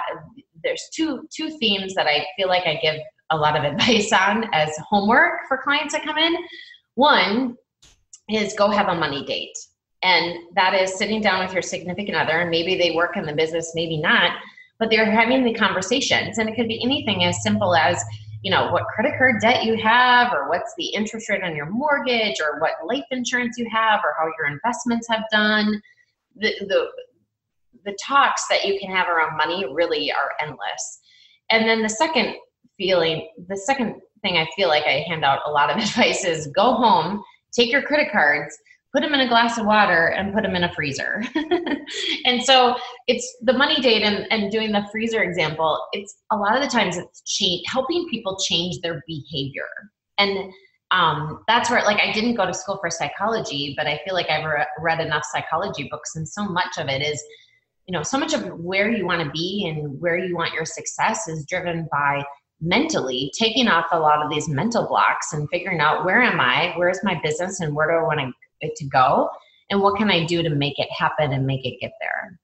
there's 0.64 0.82
two 0.94 1.28
two 1.36 1.50
themes 1.60 1.94
that 1.96 2.08
I 2.08 2.26
feel 2.38 2.48
like 2.48 2.66
I 2.66 2.80
give 2.82 2.96
a 3.32 3.38
lot 3.38 3.58
of 3.58 3.64
advice 3.72 4.12
on 4.14 4.46
as 4.54 4.70
homework 4.90 5.42
for 5.48 5.58
clients 5.58 5.94
that 5.94 6.04
come 6.04 6.18
in. 6.18 6.36
One 6.96 7.56
is 8.30 8.54
go 8.54 8.70
have 8.70 8.88
a 8.88 8.96
money 8.96 9.26
date. 9.26 9.58
And 10.02 10.38
that 10.56 10.74
is 10.74 10.98
sitting 10.98 11.22
down 11.22 11.44
with 11.44 11.54
your 11.54 11.62
significant 11.62 12.18
other, 12.18 12.40
and 12.40 12.50
maybe 12.50 12.78
they 12.78 12.92
work 12.92 13.18
in 13.18 13.26
the 13.26 13.34
business, 13.34 13.74
maybe 13.76 13.98
not, 13.98 14.32
but 14.80 14.90
they're 14.90 15.10
having 15.10 15.44
the 15.44 15.54
conversations. 15.54 16.38
And 16.38 16.48
it 16.48 16.56
could 16.56 16.68
be 16.68 16.82
anything 16.84 17.26
as 17.26 17.44
simple 17.44 17.76
as 17.76 18.04
you 18.42 18.50
know 18.50 18.72
what 18.72 18.86
credit 18.86 19.18
card 19.18 19.42
debt 19.42 19.66
you 19.66 19.76
have 19.76 20.32
or 20.32 20.48
what's 20.48 20.74
the 20.78 20.86
interest 20.88 21.28
rate 21.28 21.44
on 21.44 21.54
your 21.58 21.70
mortgage 21.70 22.40
or 22.40 22.62
what 22.62 22.72
life 22.86 23.04
insurance 23.12 23.58
you 23.58 23.68
have 23.70 24.00
or 24.02 24.16
how 24.18 24.32
your 24.38 24.48
investments 24.48 25.08
have 25.10 25.24
done. 25.30 25.82
The 26.38 26.54
the, 26.68 26.88
the 27.84 27.98
talks 28.02 28.48
that 28.50 28.64
you 28.64 28.80
can 28.80 28.92
have 28.92 29.10
around 29.10 29.36
money 29.36 29.66
really 29.74 30.12
are 30.12 30.32
endless. 30.40 31.00
And 31.50 31.68
then 31.68 31.82
the 31.82 31.90
second 31.90 32.36
feeling 32.80 33.30
the 33.48 33.58
second 33.58 33.96
thing 34.24 34.38
i 34.38 34.48
feel 34.56 34.70
like 34.70 34.86
i 34.86 35.04
hand 35.08 35.24
out 35.24 35.40
a 35.46 35.52
lot 35.52 35.70
of 35.70 35.78
advice 35.84 36.26
is 36.26 36.48
go 36.48 36.74
home 36.74 37.22
take 37.52 37.72
your 37.72 37.84
credit 37.84 38.12
cards 38.12 38.58
put 38.94 39.02
them 39.02 39.14
in 39.14 39.20
a 39.20 39.28
glass 39.28 39.58
of 39.58 39.66
water 39.66 40.08
and 40.08 40.34
put 40.34 40.44
them 40.44 40.56
in 40.56 40.64
a 40.64 40.74
freezer. 40.74 41.24
and 42.26 42.44
so 42.44 42.76
it's 43.08 43.38
the 43.42 43.54
money 43.54 43.80
date 43.82 44.02
and, 44.02 44.26
and 44.32 44.52
doing 44.52 44.72
the 44.72 44.86
freezer 44.92 45.22
example, 45.22 45.80
it's 45.92 46.16
a 46.32 46.38
lot 46.38 46.56
of 46.56 46.64
the 46.64 46.70
times 46.70 46.98
it's 46.98 47.22
change, 47.22 47.62
helping 47.68 48.08
people 48.10 48.38
change 48.48 48.80
their 48.82 49.04
behavior. 49.08 49.68
And 50.18 50.52
um, 50.92 51.44
that's 51.48 51.70
where, 51.70 51.84
like, 51.84 52.00
I 52.00 52.12
didn't 52.12 52.36
go 52.36 52.46
to 52.46 52.54
school 52.54 52.80
for 52.82 52.90
psychology, 52.90 53.76
but 53.78 53.86
I 53.86 54.00
feel 54.04 54.16
like 54.16 54.30
I've 54.30 54.46
re- 54.46 54.66
read 54.80 55.00
enough 55.00 55.24
psychology 55.32 55.88
books, 55.90 56.16
and 56.16 56.28
so 56.28 56.46
much 56.46 56.80
of 56.80 56.88
it 56.88 57.04
is, 57.04 57.24
you 57.88 57.94
know, 57.94 58.02
so 58.02 58.18
much 58.18 58.34
of 58.34 58.44
where 58.60 58.90
you 58.90 59.06
want 59.06 59.24
to 59.24 59.30
be 59.30 59.68
and 59.68 60.00
where 60.02 60.18
you 60.18 60.36
want 60.36 60.54
your 60.54 60.66
success 60.66 61.28
is 61.28 61.46
driven 61.46 61.88
by 61.92 62.24
mentally 62.60 63.32
taking 63.38 63.68
off 63.68 63.86
a 63.92 64.00
lot 64.00 64.24
of 64.24 64.32
these 64.32 64.50
mental 64.50 64.88
blocks 64.88 65.32
and 65.32 65.48
figuring 65.50 65.80
out 65.80 66.06
where 66.06 66.22
am 66.22 66.40
I, 66.40 66.74
where's 66.76 67.00
my 67.04 67.20
business, 67.24 67.60
and 67.60 67.76
where 67.76 67.88
do 67.88 67.94
I 67.94 68.04
want 68.04 68.20
to 68.20 68.32
it 68.62 68.76
to 68.78 68.86
go? 68.86 69.30
And 69.70 69.82
what 69.82 69.98
can 69.98 70.10
i 70.10 70.26
do 70.26 70.42
to 70.42 70.50
make 70.50 70.80
it 70.80 70.90
happen 70.92 71.32
and 71.32 71.46
make 71.46 71.66
it 71.66 71.80
get 71.80 71.92
there? 72.02 72.40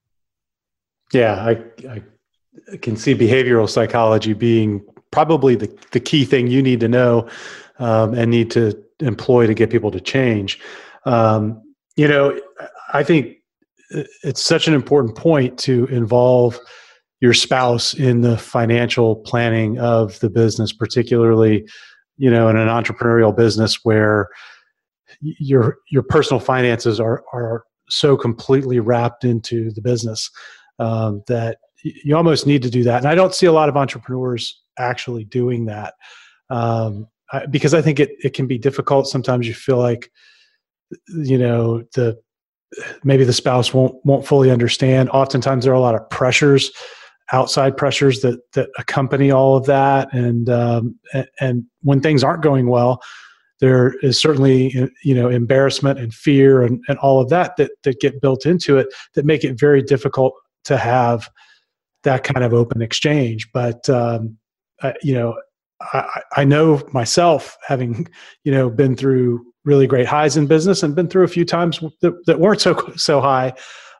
Yeah 1.14 1.46
i, 1.46 1.98
I 2.72 2.78
can 2.78 2.96
see 2.96 3.14
behavioral 3.16 3.70
psychology 3.70 4.34
being 4.34 4.86
probably 5.12 5.56
the, 5.56 5.74
the 5.92 6.00
key 6.00 6.26
thing 6.26 6.48
you 6.48 6.62
need 6.62 6.80
to 6.80 6.88
know 6.88 7.28
um, 7.80 8.14
and 8.14 8.32
need 8.32 8.52
to 8.52 8.82
employ 9.00 9.46
to 9.46 9.54
get 9.54 9.70
people 9.70 9.92
to 9.92 10.00
change. 10.00 10.60
Um, 11.06 11.62
you 11.96 12.08
know 12.08 12.40
i 12.94 13.04
think 13.04 13.38
it's 14.24 14.44
such 14.44 14.68
an 14.68 14.74
important 14.74 15.16
point 15.16 15.58
to 15.60 15.86
involve 15.88 16.60
your 17.22 17.34
spouse 17.34 17.94
in 17.94 18.22
the 18.22 18.38
financial 18.38 19.16
planning 19.18 19.80
of 19.80 20.20
the 20.20 20.30
business 20.30 20.74
particularly 20.74 21.68
you 22.18 22.30
know 22.30 22.50
in 22.50 22.58
an 22.58 22.68
entrepreneurial 22.68 23.36
business 23.36 23.80
where 23.84 24.30
your 25.22 25.78
your 25.90 26.04
personal 26.04 26.40
finances 26.40 27.00
are 27.00 27.24
are 27.34 27.64
so 27.90 28.18
completely 28.18 28.80
wrapped 28.80 29.24
into 29.24 29.72
the 29.72 29.82
business 29.82 30.30
um, 30.80 31.24
that 31.28 31.60
you 31.84 32.16
almost 32.16 32.48
need 32.48 32.64
to 32.64 32.70
do 32.70 32.84
that. 32.84 32.98
And 32.98 33.08
I 33.08 33.16
don't 33.16 33.36
see 33.36 33.46
a 33.46 33.52
lot 33.52 33.70
of 33.70 33.78
entrepreneurs 33.78 34.62
actually 34.78 35.24
doing 35.24 35.66
that 35.66 35.94
um, 36.50 37.08
I, 37.32 37.46
because 37.46 37.74
I 37.74 37.82
think 37.82 38.00
it 38.00 38.12
it 38.24 38.34
can 38.34 38.48
be 38.48 38.58
difficult. 38.58 39.08
Sometimes 39.08 39.48
you 39.48 39.54
feel 39.54 39.78
like 39.78 40.12
you 41.08 41.38
know 41.38 41.84
the 41.94 42.18
maybe 43.04 43.24
the 43.24 43.34
spouse 43.34 43.74
won't 43.74 43.96
won't 44.06 44.26
fully 44.26 44.52
understand. 44.52 45.10
Oftentimes 45.10 45.66
there 45.66 45.74
are 45.74 45.78
a 45.78 45.82
lot 45.82 45.96
of 45.96 46.10
pressures 46.10 46.72
outside 47.32 47.76
pressures 47.76 48.22
that 48.22 48.40
that 48.54 48.70
accompany 48.78 49.32
all 49.32 49.58
of 49.58 49.66
that, 49.66 50.14
and 50.14 50.50
um, 50.50 50.98
and, 51.14 51.28
and 51.40 51.64
when 51.82 52.02
things 52.02 52.24
aren't 52.24 52.44
going 52.44 52.68
well, 52.68 53.02
there 53.60 53.96
is 54.02 54.20
certainly 54.20 54.90
you 55.04 55.16
know 55.16 55.30
embarrassment 55.30 56.00
and 56.00 56.14
fear 56.14 56.62
and, 56.62 56.84
and 56.88 56.98
all 57.00 57.22
of 57.22 57.30
that 57.30 57.56
that 57.58 57.72
that 57.84 58.00
get 58.00 58.22
built 58.22 58.46
into 58.46 58.78
it 58.78 58.88
that 59.14 59.26
make 59.26 59.44
it 59.44 59.60
very 59.60 59.82
difficult 59.82 60.34
to 60.66 60.78
have 60.78 61.30
that 62.04 62.24
kind 62.24 62.44
of 62.44 62.54
open 62.54 62.82
exchange. 62.82 63.50
But 63.54 63.90
um, 63.90 64.38
I, 64.82 64.94
you 65.02 65.14
know, 65.14 65.36
I, 65.82 66.22
I 66.38 66.44
know 66.44 66.82
myself 66.94 67.58
having 67.66 68.08
you 68.44 68.52
know 68.52 68.70
been 68.70 68.96
through 68.96 69.46
really 69.64 69.88
great 69.88 70.06
highs 70.06 70.38
in 70.38 70.48
business 70.48 70.84
and 70.84 70.96
been 70.96 71.10
through 71.10 71.24
a 71.24 71.30
few 71.30 71.44
times 71.44 71.80
that, 72.02 72.14
that 72.26 72.40
weren't 72.40 72.62
so 72.62 72.94
so 72.96 73.22
high. 73.22 73.54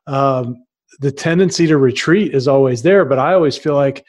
Um, 0.08 0.64
the 1.00 1.12
tendency 1.12 1.68
to 1.68 1.78
retreat 1.78 2.34
is 2.34 2.48
always 2.48 2.84
there, 2.84 3.04
but 3.06 3.20
I 3.20 3.34
always 3.34 3.58
feel 3.58 3.76
like 3.76 4.06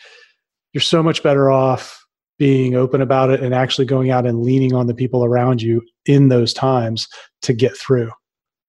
you're 0.73 0.83
so 0.83 1.03
much 1.03 1.23
better 1.23 1.51
off 1.51 1.96
being 2.39 2.75
open 2.75 3.01
about 3.01 3.31
it 3.31 3.41
and 3.41 3.55
actually 3.55 3.87
going 3.87 4.11
out 4.11 4.27
and 4.27 4.43
leaning 4.43 4.75
on 4.75 4.87
the 4.87 4.95
people 4.95 5.25
around 5.25 5.63
you 5.63 5.83
in 6.07 6.29
those 6.29 6.53
times 6.53 7.09
to 7.43 7.53
get 7.53 7.77
through. 7.77 8.11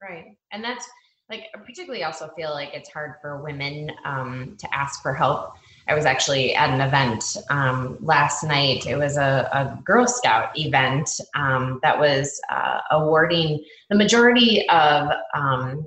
Right. 0.01 0.35
And 0.51 0.63
that's 0.63 0.87
like, 1.29 1.43
particularly 1.65 2.03
also 2.03 2.29
feel 2.37 2.51
like 2.51 2.73
it's 2.73 2.89
hard 2.89 3.15
for 3.21 3.43
women 3.43 3.91
um, 4.05 4.55
to 4.59 4.75
ask 4.75 5.01
for 5.01 5.13
help. 5.13 5.55
I 5.89 5.95
was 5.95 6.05
actually 6.05 6.53
at 6.53 6.69
an 6.69 6.81
event 6.81 7.37
um, 7.49 7.97
last 8.01 8.43
night. 8.43 8.85
It 8.85 8.97
was 8.97 9.17
a, 9.17 9.49
a 9.53 9.79
Girl 9.83 10.07
Scout 10.07 10.57
event 10.57 11.09
um, 11.35 11.79
that 11.81 11.97
was 11.97 12.39
uh, 12.49 12.79
awarding 12.91 13.63
the 13.89 13.95
majority 13.95 14.67
of 14.69 15.09
um, 15.33 15.85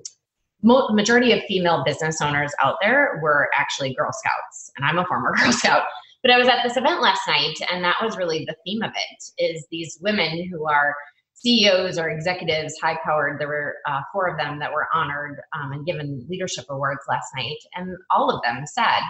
majority 0.63 1.33
of 1.33 1.43
female 1.45 1.83
business 1.85 2.21
owners 2.21 2.53
out 2.63 2.77
there 2.83 3.19
were 3.23 3.49
actually 3.55 3.95
Girl 3.95 4.11
Scouts, 4.13 4.71
and 4.77 4.85
I'm 4.85 4.99
a 4.99 5.07
former 5.07 5.35
Girl 5.37 5.53
Scout. 5.53 5.85
But 6.23 6.33
I 6.33 6.39
was 6.39 6.49
at 6.49 6.63
this 6.63 6.77
event 6.77 7.01
last 7.01 7.27
night, 7.27 7.57
and 7.73 7.83
that 7.85 7.97
was 8.03 8.17
really 8.17 8.45
the 8.45 8.57
theme 8.65 8.83
of 8.83 8.91
it: 8.95 9.43
is 9.43 9.67
these 9.71 9.99
women 10.01 10.49
who 10.51 10.67
are 10.67 10.95
CEOs 11.35 11.99
or 11.99 12.11
executives, 12.11 12.75
high 12.83 12.99
powered. 13.05 13.41
There 13.41 13.49
were 13.49 13.77
uh, 13.89 14.01
four 14.13 14.29
of 14.29 14.37
them 14.37 14.59
that 14.59 14.73
were 14.73 14.89
honored 14.93 15.41
um, 15.59 15.73
and 15.73 15.87
given 15.87 16.27
leadership 16.29 16.67
awards 16.69 17.01
last 17.09 17.29
night, 17.37 17.57
and 17.75 17.97
all 18.11 18.31
of 18.31 18.43
them 18.43 18.65
said, 18.67 19.01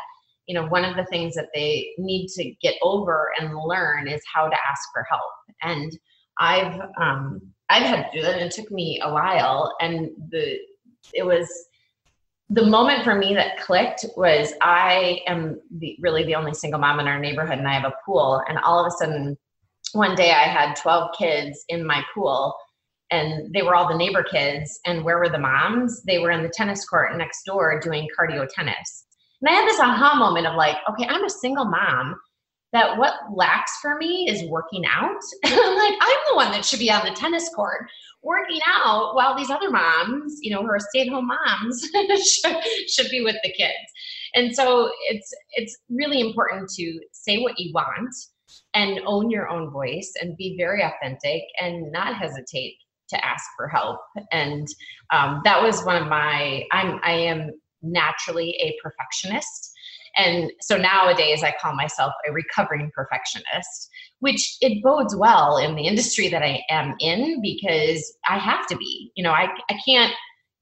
you 0.47 0.55
know, 0.55 0.67
one 0.67 0.85
of 0.85 0.97
the 0.97 1.07
things 1.07 1.35
that 1.35 1.49
they 1.55 1.89
need 1.99 2.29
to 2.29 2.53
get 2.63 2.75
over 2.83 3.31
and 3.39 3.55
learn 3.57 4.09
is 4.09 4.23
how 4.33 4.49
to 4.49 4.57
ask 4.71 4.83
for 4.93 5.05
help. 5.09 5.31
And 5.63 5.97
I've 6.39 6.81
um, 7.01 7.41
I've 7.69 7.85
had 7.85 8.11
to 8.11 8.19
do 8.19 8.23
that, 8.23 8.35
and 8.35 8.43
it 8.43 8.53
took 8.53 8.71
me 8.71 9.01
a 9.03 9.13
while. 9.13 9.75
And 9.81 10.11
the 10.31 10.59
it 11.15 11.25
was 11.25 11.49
the 12.51 12.67
moment 12.67 13.05
for 13.05 13.15
me 13.15 13.33
that 13.35 13.59
clicked 13.59 14.05
was 14.17 14.53
I 14.61 15.21
am 15.29 15.61
the, 15.71 15.97
really 16.01 16.25
the 16.25 16.35
only 16.35 16.53
single 16.53 16.81
mom 16.81 16.99
in 16.99 17.07
our 17.07 17.21
neighborhood 17.21 17.59
and 17.59 17.69
I 17.69 17.75
have 17.75 17.85
a 17.85 17.95
pool. 18.05 18.43
And 18.49 18.59
all 18.59 18.81
of 18.81 18.87
a 18.87 18.91
sudden, 18.91 19.39
one 19.93 20.17
day 20.17 20.33
I 20.33 20.43
had 20.43 20.75
12 20.75 21.11
kids 21.17 21.65
in 21.69 21.87
my 21.87 22.03
pool 22.13 22.55
and 23.13 23.55
they 23.55 23.63
were 23.63 23.77
all 23.77 23.89
the 23.89 23.97
neighbor 23.97 24.25
kids. 24.25 24.81
And 24.85 25.05
where 25.05 25.19
were 25.19 25.29
the 25.29 25.39
moms? 25.39 26.03
They 26.03 26.19
were 26.19 26.33
in 26.33 26.43
the 26.43 26.49
tennis 26.49 26.85
court 26.85 27.17
next 27.17 27.45
door 27.45 27.79
doing 27.81 28.09
cardio 28.19 28.49
tennis. 28.53 29.07
And 29.41 29.49
I 29.49 29.53
had 29.53 29.69
this 29.69 29.81
aha 29.81 30.17
moment 30.19 30.49
of 30.49 30.57
like, 30.57 30.77
okay, 30.91 31.07
I'm 31.09 31.25
a 31.25 31.31
single 31.31 31.67
mom 31.67 32.17
that 32.73 32.97
what 32.99 33.15
lacks 33.35 33.79
for 33.81 33.97
me 33.97 34.29
is 34.29 34.49
working 34.49 34.85
out. 34.87 35.21
like 35.45 35.95
I'm 36.01 36.19
the 36.31 36.37
one 36.37 36.53
that 36.53 36.65
should 36.65 36.79
be 36.79 36.91
on 36.91 37.05
the 37.05 37.13
tennis 37.13 37.49
court 37.55 37.89
working 38.23 38.61
out 38.67 39.15
while 39.15 39.37
these 39.37 39.51
other 39.51 39.71
moms, 39.71 40.39
you 40.43 40.55
know, 40.55 40.63
who 40.63 40.69
are 40.69 40.79
stay-at-home 40.79 41.27
moms 41.27 41.89
should, 42.29 42.57
should 42.89 43.11
be 43.11 43.23
with 43.23 43.37
the 43.43 43.53
kids. 43.53 43.75
And 44.35 44.55
so 44.55 44.91
it's 45.09 45.33
it's 45.53 45.77
really 45.89 46.21
important 46.21 46.69
to 46.77 47.01
say 47.13 47.39
what 47.39 47.59
you 47.59 47.73
want 47.75 48.15
and 48.75 49.01
own 49.07 49.31
your 49.31 49.49
own 49.49 49.71
voice 49.71 50.13
and 50.21 50.37
be 50.37 50.55
very 50.57 50.83
authentic 50.83 51.43
and 51.61 51.91
not 51.91 52.15
hesitate 52.15 52.77
to 53.09 53.25
ask 53.25 53.45
for 53.57 53.69
help. 53.69 53.99
And 54.31 54.69
um, 55.13 55.41
that 55.45 55.63
was 55.63 55.85
one 55.85 56.01
of 56.01 56.09
my 56.09 56.65
I'm 56.73 57.01
I 57.03 57.13
am 57.13 57.51
naturally 57.83 58.51
a 58.61 58.77
perfectionist 58.83 59.70
and 60.17 60.51
so 60.61 60.77
nowadays 60.77 61.43
I 61.43 61.55
call 61.61 61.75
myself 61.75 62.13
a 62.29 62.33
recovering 62.33 62.91
perfectionist, 62.95 63.91
which 64.21 64.57
it 64.61 64.83
bodes 64.83 65.15
well 65.17 65.57
in 65.57 65.77
the 65.77 65.87
industry 65.87 66.29
that 66.29 66.43
I 66.43 66.63
am 66.69 66.95
in 67.01 67.41
because 67.43 68.13
I 68.29 68.39
have 68.39 68.67
to 68.69 68.77
be. 68.77 69.13
You 69.15 69.25
know, 69.25 69.33
I, 69.33 69.49
I 69.71 69.79
can't 69.87 70.13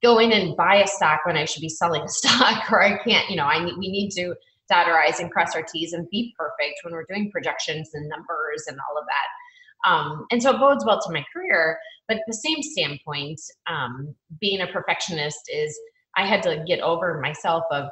go 0.02 0.18
in 0.18 0.32
and 0.32 0.56
buy 0.56 0.76
a 0.76 0.87
stock 0.87 1.20
when 1.24 1.37
I 1.37 1.44
should 1.44 1.62
be 1.62 1.68
selling 1.68 2.02
a 2.02 2.08
stock, 2.08 2.70
or 2.70 2.82
I 2.82 2.98
can't, 2.98 3.28
you 3.30 3.37
know, 3.37 3.44
I 3.44 3.64
need, 3.64 3.74
we 3.78 3.90
need 3.90 4.11
to 4.11 4.34
dot 4.68 4.87
our 4.87 5.00
I's 5.00 5.20
and 5.20 5.30
cross 5.30 5.54
our 5.54 5.62
T's 5.62 5.92
and 5.92 6.08
be 6.11 6.34
perfect 6.38 6.80
when 6.82 6.92
we're 6.92 7.06
doing 7.08 7.30
projections 7.30 7.90
and 7.94 8.08
numbers 8.08 8.64
and 8.68 8.78
all 8.78 8.98
of 8.98 9.06
that. 9.06 9.90
Um, 9.90 10.26
and 10.30 10.42
so 10.42 10.50
it 10.50 10.58
bodes 10.58 10.84
well 10.84 11.00
to 11.00 11.12
my 11.12 11.24
career. 11.32 11.78
But 12.06 12.18
the 12.26 12.34
same 12.34 12.62
standpoint, 12.62 13.40
um, 13.66 14.14
being 14.40 14.61
a 14.61 14.66
perfectionist 14.66 15.40
is 15.52 15.78
I 16.16 16.26
had 16.26 16.42
to 16.42 16.64
get 16.66 16.80
over 16.80 17.20
myself 17.20 17.64
of 17.70 17.88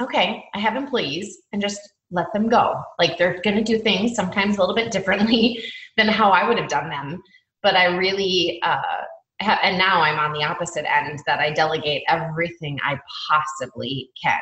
okay, 0.00 0.44
I 0.54 0.58
have 0.58 0.76
employees 0.76 1.38
and 1.52 1.60
just 1.60 1.80
let 2.10 2.32
them 2.32 2.48
go. 2.48 2.74
Like 2.98 3.18
they're 3.18 3.40
going 3.42 3.56
to 3.56 3.62
do 3.62 3.78
things 3.78 4.14
sometimes 4.14 4.56
a 4.56 4.60
little 4.60 4.74
bit 4.74 4.92
differently 4.92 5.62
than 5.96 6.08
how 6.08 6.30
I 6.30 6.48
would 6.48 6.58
have 6.58 6.68
done 6.68 6.88
them. 6.88 7.22
But 7.62 7.76
I 7.76 7.86
really, 7.86 8.60
uh, 8.62 8.80
ha- 9.42 9.60
and 9.62 9.76
now 9.76 10.00
I'm 10.00 10.18
on 10.18 10.32
the 10.32 10.44
opposite 10.44 10.86
end 10.90 11.18
that 11.26 11.40
I 11.40 11.50
delegate 11.50 12.04
everything 12.08 12.78
I 12.84 12.98
possibly 13.28 14.10
can. 14.22 14.40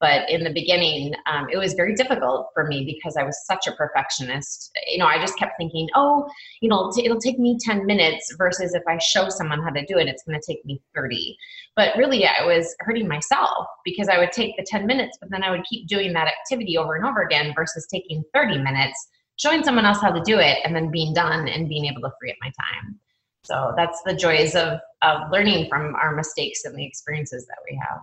But 0.00 0.28
in 0.28 0.44
the 0.44 0.52
beginning, 0.52 1.14
um, 1.26 1.46
it 1.50 1.56
was 1.56 1.74
very 1.74 1.94
difficult 1.94 2.48
for 2.52 2.66
me 2.66 2.84
because 2.84 3.16
I 3.16 3.22
was 3.22 3.38
such 3.46 3.66
a 3.66 3.72
perfectionist. 3.72 4.70
You 4.88 4.98
know, 4.98 5.06
I 5.06 5.18
just 5.18 5.38
kept 5.38 5.52
thinking, 5.56 5.88
oh, 5.94 6.28
you 6.60 6.68
know, 6.68 6.92
it'll 7.02 7.20
take 7.20 7.38
me 7.38 7.56
10 7.60 7.86
minutes 7.86 8.34
versus 8.36 8.74
if 8.74 8.82
I 8.88 8.98
show 8.98 9.28
someone 9.28 9.62
how 9.62 9.70
to 9.70 9.84
do 9.86 9.96
it, 9.96 10.08
it's 10.08 10.22
going 10.24 10.38
to 10.38 10.46
take 10.46 10.64
me 10.64 10.82
30. 10.94 11.36
But 11.76 11.96
really, 11.96 12.26
I 12.26 12.44
was 12.44 12.74
hurting 12.80 13.08
myself 13.08 13.66
because 13.84 14.08
I 14.08 14.18
would 14.18 14.32
take 14.32 14.56
the 14.56 14.66
10 14.68 14.86
minutes, 14.86 15.16
but 15.20 15.30
then 15.30 15.42
I 15.42 15.50
would 15.50 15.64
keep 15.64 15.86
doing 15.86 16.12
that 16.12 16.28
activity 16.28 16.76
over 16.76 16.96
and 16.96 17.06
over 17.06 17.22
again 17.22 17.52
versus 17.54 17.86
taking 17.90 18.24
30 18.34 18.58
minutes, 18.58 19.08
showing 19.36 19.62
someone 19.62 19.86
else 19.86 20.00
how 20.00 20.10
to 20.10 20.22
do 20.22 20.38
it, 20.38 20.58
and 20.64 20.74
then 20.74 20.90
being 20.90 21.14
done 21.14 21.48
and 21.48 21.68
being 21.68 21.86
able 21.86 22.02
to 22.02 22.10
free 22.20 22.30
up 22.30 22.36
my 22.42 22.48
time. 22.48 22.98
So 23.44 23.74
that's 23.76 24.00
the 24.04 24.14
joys 24.14 24.54
of, 24.54 24.80
of 25.02 25.30
learning 25.30 25.68
from 25.68 25.94
our 25.96 26.14
mistakes 26.14 26.64
and 26.64 26.76
the 26.76 26.84
experiences 26.84 27.46
that 27.46 27.58
we 27.70 27.78
have. 27.86 28.00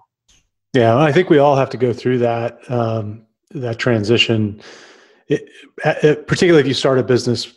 Yeah, 0.74 0.98
I 0.98 1.12
think 1.12 1.30
we 1.30 1.38
all 1.38 1.56
have 1.56 1.70
to 1.72 1.78
go 1.78 1.92
through 1.92 2.20
that 2.20 2.60
um, 2.72 3.26
that 3.52 3.78
transition. 3.78 4.62
It, 5.28 5.50
it, 5.86 6.28
particularly 6.28 6.62
if 6.62 6.68
you 6.68 6.74
start 6.74 7.00
a 7.00 7.04
business, 7.04 7.54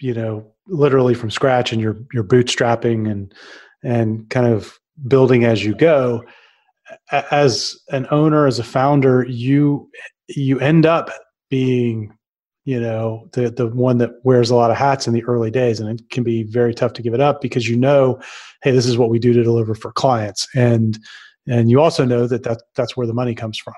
you 0.00 0.14
know, 0.14 0.46
literally 0.66 1.14
from 1.14 1.30
scratch, 1.30 1.72
and 1.72 1.80
you're 1.80 1.98
you're 2.12 2.24
bootstrapping 2.24 3.10
and 3.10 3.34
and 3.82 4.28
kind 4.30 4.46
of 4.46 4.78
building 5.06 5.44
as 5.44 5.64
you 5.64 5.74
go. 5.74 6.24
As 7.10 7.78
an 7.90 8.06
owner, 8.10 8.46
as 8.46 8.58
a 8.58 8.64
founder, 8.64 9.26
you 9.28 9.90
you 10.28 10.58
end 10.60 10.86
up 10.86 11.10
being 11.50 12.16
you 12.64 12.80
know 12.80 13.28
the 13.32 13.50
the 13.50 13.66
one 13.66 13.98
that 13.98 14.12
wears 14.22 14.48
a 14.48 14.54
lot 14.54 14.70
of 14.70 14.76
hats 14.76 15.06
in 15.06 15.12
the 15.12 15.24
early 15.24 15.50
days 15.50 15.80
and 15.80 16.00
it 16.00 16.08
can 16.10 16.24
be 16.24 16.42
very 16.44 16.74
tough 16.74 16.94
to 16.94 17.02
give 17.02 17.12
it 17.12 17.20
up 17.20 17.42
because 17.42 17.68
you 17.68 17.76
know 17.76 18.18
hey 18.62 18.70
this 18.70 18.86
is 18.86 18.96
what 18.96 19.10
we 19.10 19.18
do 19.18 19.34
to 19.34 19.42
deliver 19.42 19.74
for 19.74 19.92
clients 19.92 20.48
and 20.54 20.98
and 21.46 21.70
you 21.70 21.80
also 21.80 22.04
know 22.04 22.26
that, 22.26 22.42
that 22.44 22.62
that's 22.74 22.96
where 22.96 23.06
the 23.06 23.14
money 23.14 23.34
comes 23.34 23.58
from. 23.58 23.74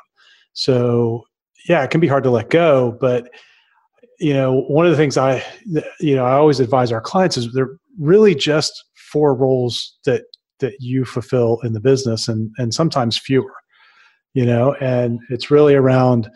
So 0.52 1.24
yeah 1.68 1.82
it 1.82 1.90
can 1.90 2.00
be 2.00 2.06
hard 2.06 2.24
to 2.24 2.30
let 2.30 2.50
go 2.50 2.96
but 3.00 3.30
you 4.18 4.32
know 4.32 4.62
one 4.68 4.86
of 4.86 4.90
the 4.90 4.96
things 4.96 5.16
i 5.16 5.42
you 6.00 6.14
know 6.14 6.24
i 6.24 6.32
always 6.32 6.60
advise 6.60 6.92
our 6.92 7.00
clients 7.00 7.36
is 7.36 7.52
they're 7.52 7.76
really 7.98 8.34
just 8.34 8.84
four 8.94 9.34
roles 9.34 9.98
that 10.04 10.22
that 10.58 10.74
you 10.80 11.04
fulfill 11.04 11.58
in 11.62 11.72
the 11.72 11.80
business 11.80 12.28
and 12.28 12.50
and 12.58 12.72
sometimes 12.72 13.18
fewer 13.18 13.52
you 14.34 14.44
know 14.44 14.74
and 14.74 15.20
it's 15.30 15.50
really 15.50 15.74
around 15.74 16.28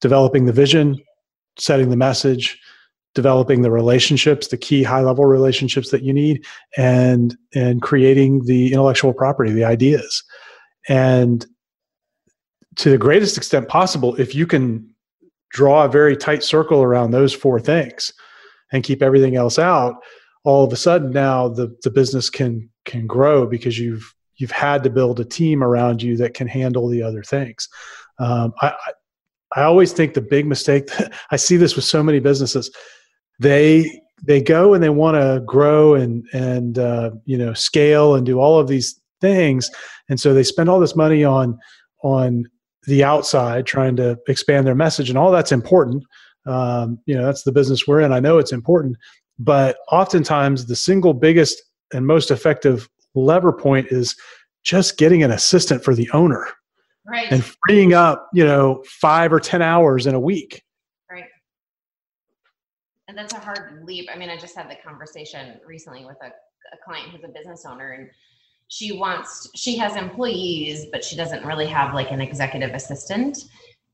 developing 0.00 0.46
the 0.46 0.52
vision 0.52 0.96
setting 1.58 1.90
the 1.90 1.96
message 1.96 2.58
developing 3.14 3.62
the 3.62 3.70
relationships 3.70 4.48
the 4.48 4.58
key 4.58 4.82
high 4.82 5.00
level 5.00 5.24
relationships 5.24 5.90
that 5.90 6.02
you 6.02 6.12
need 6.12 6.44
and 6.76 7.36
and 7.54 7.82
creating 7.82 8.44
the 8.44 8.72
intellectual 8.72 9.12
property 9.12 9.52
the 9.52 9.64
ideas 9.64 10.22
and 10.88 11.44
to 12.76 12.90
the 12.90 12.98
greatest 12.98 13.36
extent 13.36 13.68
possible, 13.68 14.14
if 14.16 14.34
you 14.34 14.46
can 14.46 14.94
draw 15.50 15.84
a 15.84 15.88
very 15.88 16.16
tight 16.16 16.42
circle 16.42 16.82
around 16.82 17.10
those 17.10 17.32
four 17.32 17.58
things 17.58 18.12
and 18.72 18.84
keep 18.84 19.02
everything 19.02 19.36
else 19.36 19.58
out, 19.58 19.94
all 20.44 20.64
of 20.64 20.72
a 20.72 20.76
sudden 20.76 21.10
now 21.10 21.48
the, 21.48 21.76
the 21.82 21.90
business 21.90 22.30
can 22.30 22.68
can 22.84 23.06
grow 23.06 23.46
because 23.46 23.78
you've 23.78 24.14
you've 24.36 24.50
had 24.50 24.82
to 24.84 24.90
build 24.90 25.18
a 25.18 25.24
team 25.24 25.62
around 25.62 26.02
you 26.02 26.16
that 26.16 26.34
can 26.34 26.46
handle 26.46 26.88
the 26.88 27.02
other 27.02 27.22
things. 27.22 27.68
Um, 28.18 28.52
I, 28.60 28.74
I 29.54 29.62
always 29.62 29.92
think 29.92 30.14
the 30.14 30.20
big 30.20 30.46
mistake 30.46 30.88
I 31.30 31.36
see 31.36 31.56
this 31.56 31.74
with 31.74 31.84
so 31.84 32.02
many 32.02 32.20
businesses, 32.20 32.70
they 33.40 34.02
they 34.22 34.40
go 34.40 34.74
and 34.74 34.82
they 34.82 34.90
want 34.90 35.16
to 35.16 35.42
grow 35.44 35.94
and 35.94 36.26
and 36.32 36.78
uh, 36.78 37.10
you 37.24 37.38
know 37.38 37.54
scale 37.54 38.14
and 38.14 38.24
do 38.24 38.38
all 38.38 38.58
of 38.58 38.68
these 38.68 39.00
things 39.20 39.70
and 40.08 40.20
so 40.20 40.34
they 40.34 40.42
spend 40.42 40.68
all 40.68 40.80
this 40.80 40.96
money 40.96 41.24
on 41.24 41.58
on 42.02 42.44
the 42.86 43.02
outside 43.02 43.66
trying 43.66 43.96
to 43.96 44.18
expand 44.28 44.66
their 44.66 44.74
message 44.74 45.08
and 45.08 45.18
all 45.18 45.30
that's 45.30 45.52
important. 45.52 46.04
Um, 46.46 47.00
you 47.06 47.16
know 47.16 47.24
that's 47.24 47.42
the 47.42 47.52
business 47.52 47.86
we're 47.86 48.00
in. 48.00 48.12
I 48.12 48.20
know 48.20 48.38
it's 48.38 48.52
important 48.52 48.96
but 49.38 49.78
oftentimes 49.90 50.66
the 50.66 50.76
single 50.76 51.12
biggest 51.12 51.62
and 51.92 52.06
most 52.06 52.30
effective 52.30 52.88
lever 53.14 53.52
point 53.52 53.88
is 53.90 54.16
just 54.62 54.96
getting 54.96 55.22
an 55.22 55.30
assistant 55.30 55.84
for 55.84 55.94
the 55.94 56.10
owner 56.12 56.48
right. 57.06 57.30
and 57.30 57.44
freeing 57.66 57.94
up 57.94 58.28
you 58.32 58.44
know 58.44 58.82
five 58.86 59.32
or 59.32 59.40
ten 59.40 59.62
hours 59.62 60.06
in 60.06 60.14
a 60.14 60.20
week. 60.20 60.62
Right. 61.10 61.24
And 63.08 63.16
that's 63.16 63.34
a 63.34 63.38
hard 63.38 63.82
leap. 63.84 64.08
I 64.12 64.18
mean 64.18 64.30
i 64.30 64.36
just 64.36 64.56
had 64.56 64.70
the 64.70 64.76
conversation 64.84 65.60
recently 65.66 66.04
with 66.04 66.16
a, 66.22 66.28
a 66.28 66.78
client 66.84 67.10
who's 67.10 67.24
a 67.24 67.28
business 67.28 67.64
owner 67.68 67.92
and 67.92 68.08
she 68.68 68.92
wants 68.92 69.48
she 69.54 69.76
has 69.76 69.94
employees 69.96 70.86
but 70.92 71.04
she 71.04 71.16
doesn't 71.16 71.44
really 71.44 71.66
have 71.66 71.94
like 71.94 72.10
an 72.10 72.20
executive 72.20 72.70
assistant. 72.70 73.38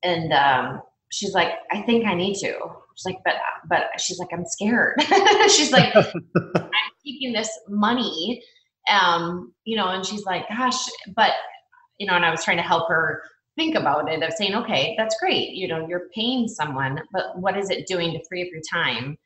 And 0.03 0.33
um, 0.33 0.83
she's 1.13 1.35
like 1.35 1.53
i 1.71 1.83
think 1.83 2.07
i 2.07 2.15
need 2.15 2.35
to. 2.37 2.55
She's 2.97 3.07
like 3.07 3.19
but 3.25 3.35
but 3.69 4.01
she's 4.01 4.19
like 4.19 4.29
i'm 4.33 4.45
scared. 4.47 5.01
She's 5.49 5.73
like 5.73 5.95
i'm 5.97 6.71
taking 7.07 7.33
this 7.33 7.51
money 7.69 8.43
um 8.91 9.53
you 9.65 9.77
know 9.77 9.89
and 9.89 10.05
she's 10.05 10.25
like 10.25 10.49
gosh 10.49 10.89
but 11.15 11.33
you 11.99 12.07
know 12.07 12.15
and 12.15 12.25
i 12.25 12.31
was 12.31 12.45
trying 12.45 12.57
to 12.57 12.63
help 12.65 12.89
her 12.89 13.23
think 13.57 13.77
about 13.77 14.11
it 14.11 14.23
of 14.23 14.33
saying 14.33 14.55
okay 14.55 14.95
that's 14.99 15.17
great. 15.21 15.51
You 15.51 15.69
know 15.69 15.87
you're 15.87 16.09
paying 16.15 16.49
someone 16.49 17.01
but 17.13 17.39
what 17.39 17.57
is 17.57 17.71
it 17.71 17.87
doing 17.87 18.13
to 18.13 18.25
free 18.29 18.43
up 18.43 18.49
your 18.51 18.63
time 18.73 19.17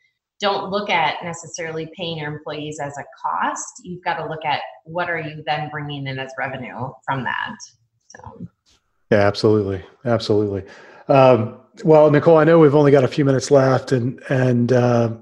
don't 0.41 0.71
look 0.71 0.91
at 0.91 1.23
necessarily 1.25 1.89
paying 1.97 2.19
your 2.19 2.35
employees 2.35 2.79
as 2.81 2.97
a 2.99 3.05
cost. 3.23 3.83
You've 3.83 4.05
got 4.05 4.17
to 4.19 4.27
look 4.27 4.45
at 4.45 4.61
what 4.85 5.09
are 5.09 5.19
you 5.19 5.43
then 5.47 5.71
bringing 5.71 6.07
in 6.07 6.19
as 6.19 6.31
revenue 6.39 6.91
from 7.05 7.25
that. 7.25 7.57
So. 8.09 8.47
Yeah, 9.11 9.27
absolutely, 9.27 9.83
absolutely. 10.05 10.65
Um, 11.09 11.61
well, 11.85 12.11
Nicole, 12.11 12.39
I 12.39 12.45
know 12.45 12.59
we've 12.59 12.75
only 12.75 12.91
got 12.91 13.05
a 13.05 13.09
few 13.09 13.25
minutes 13.25 13.51
left, 13.51 13.93
and 13.93 14.21
and 14.29 14.73
uh, 14.73 15.13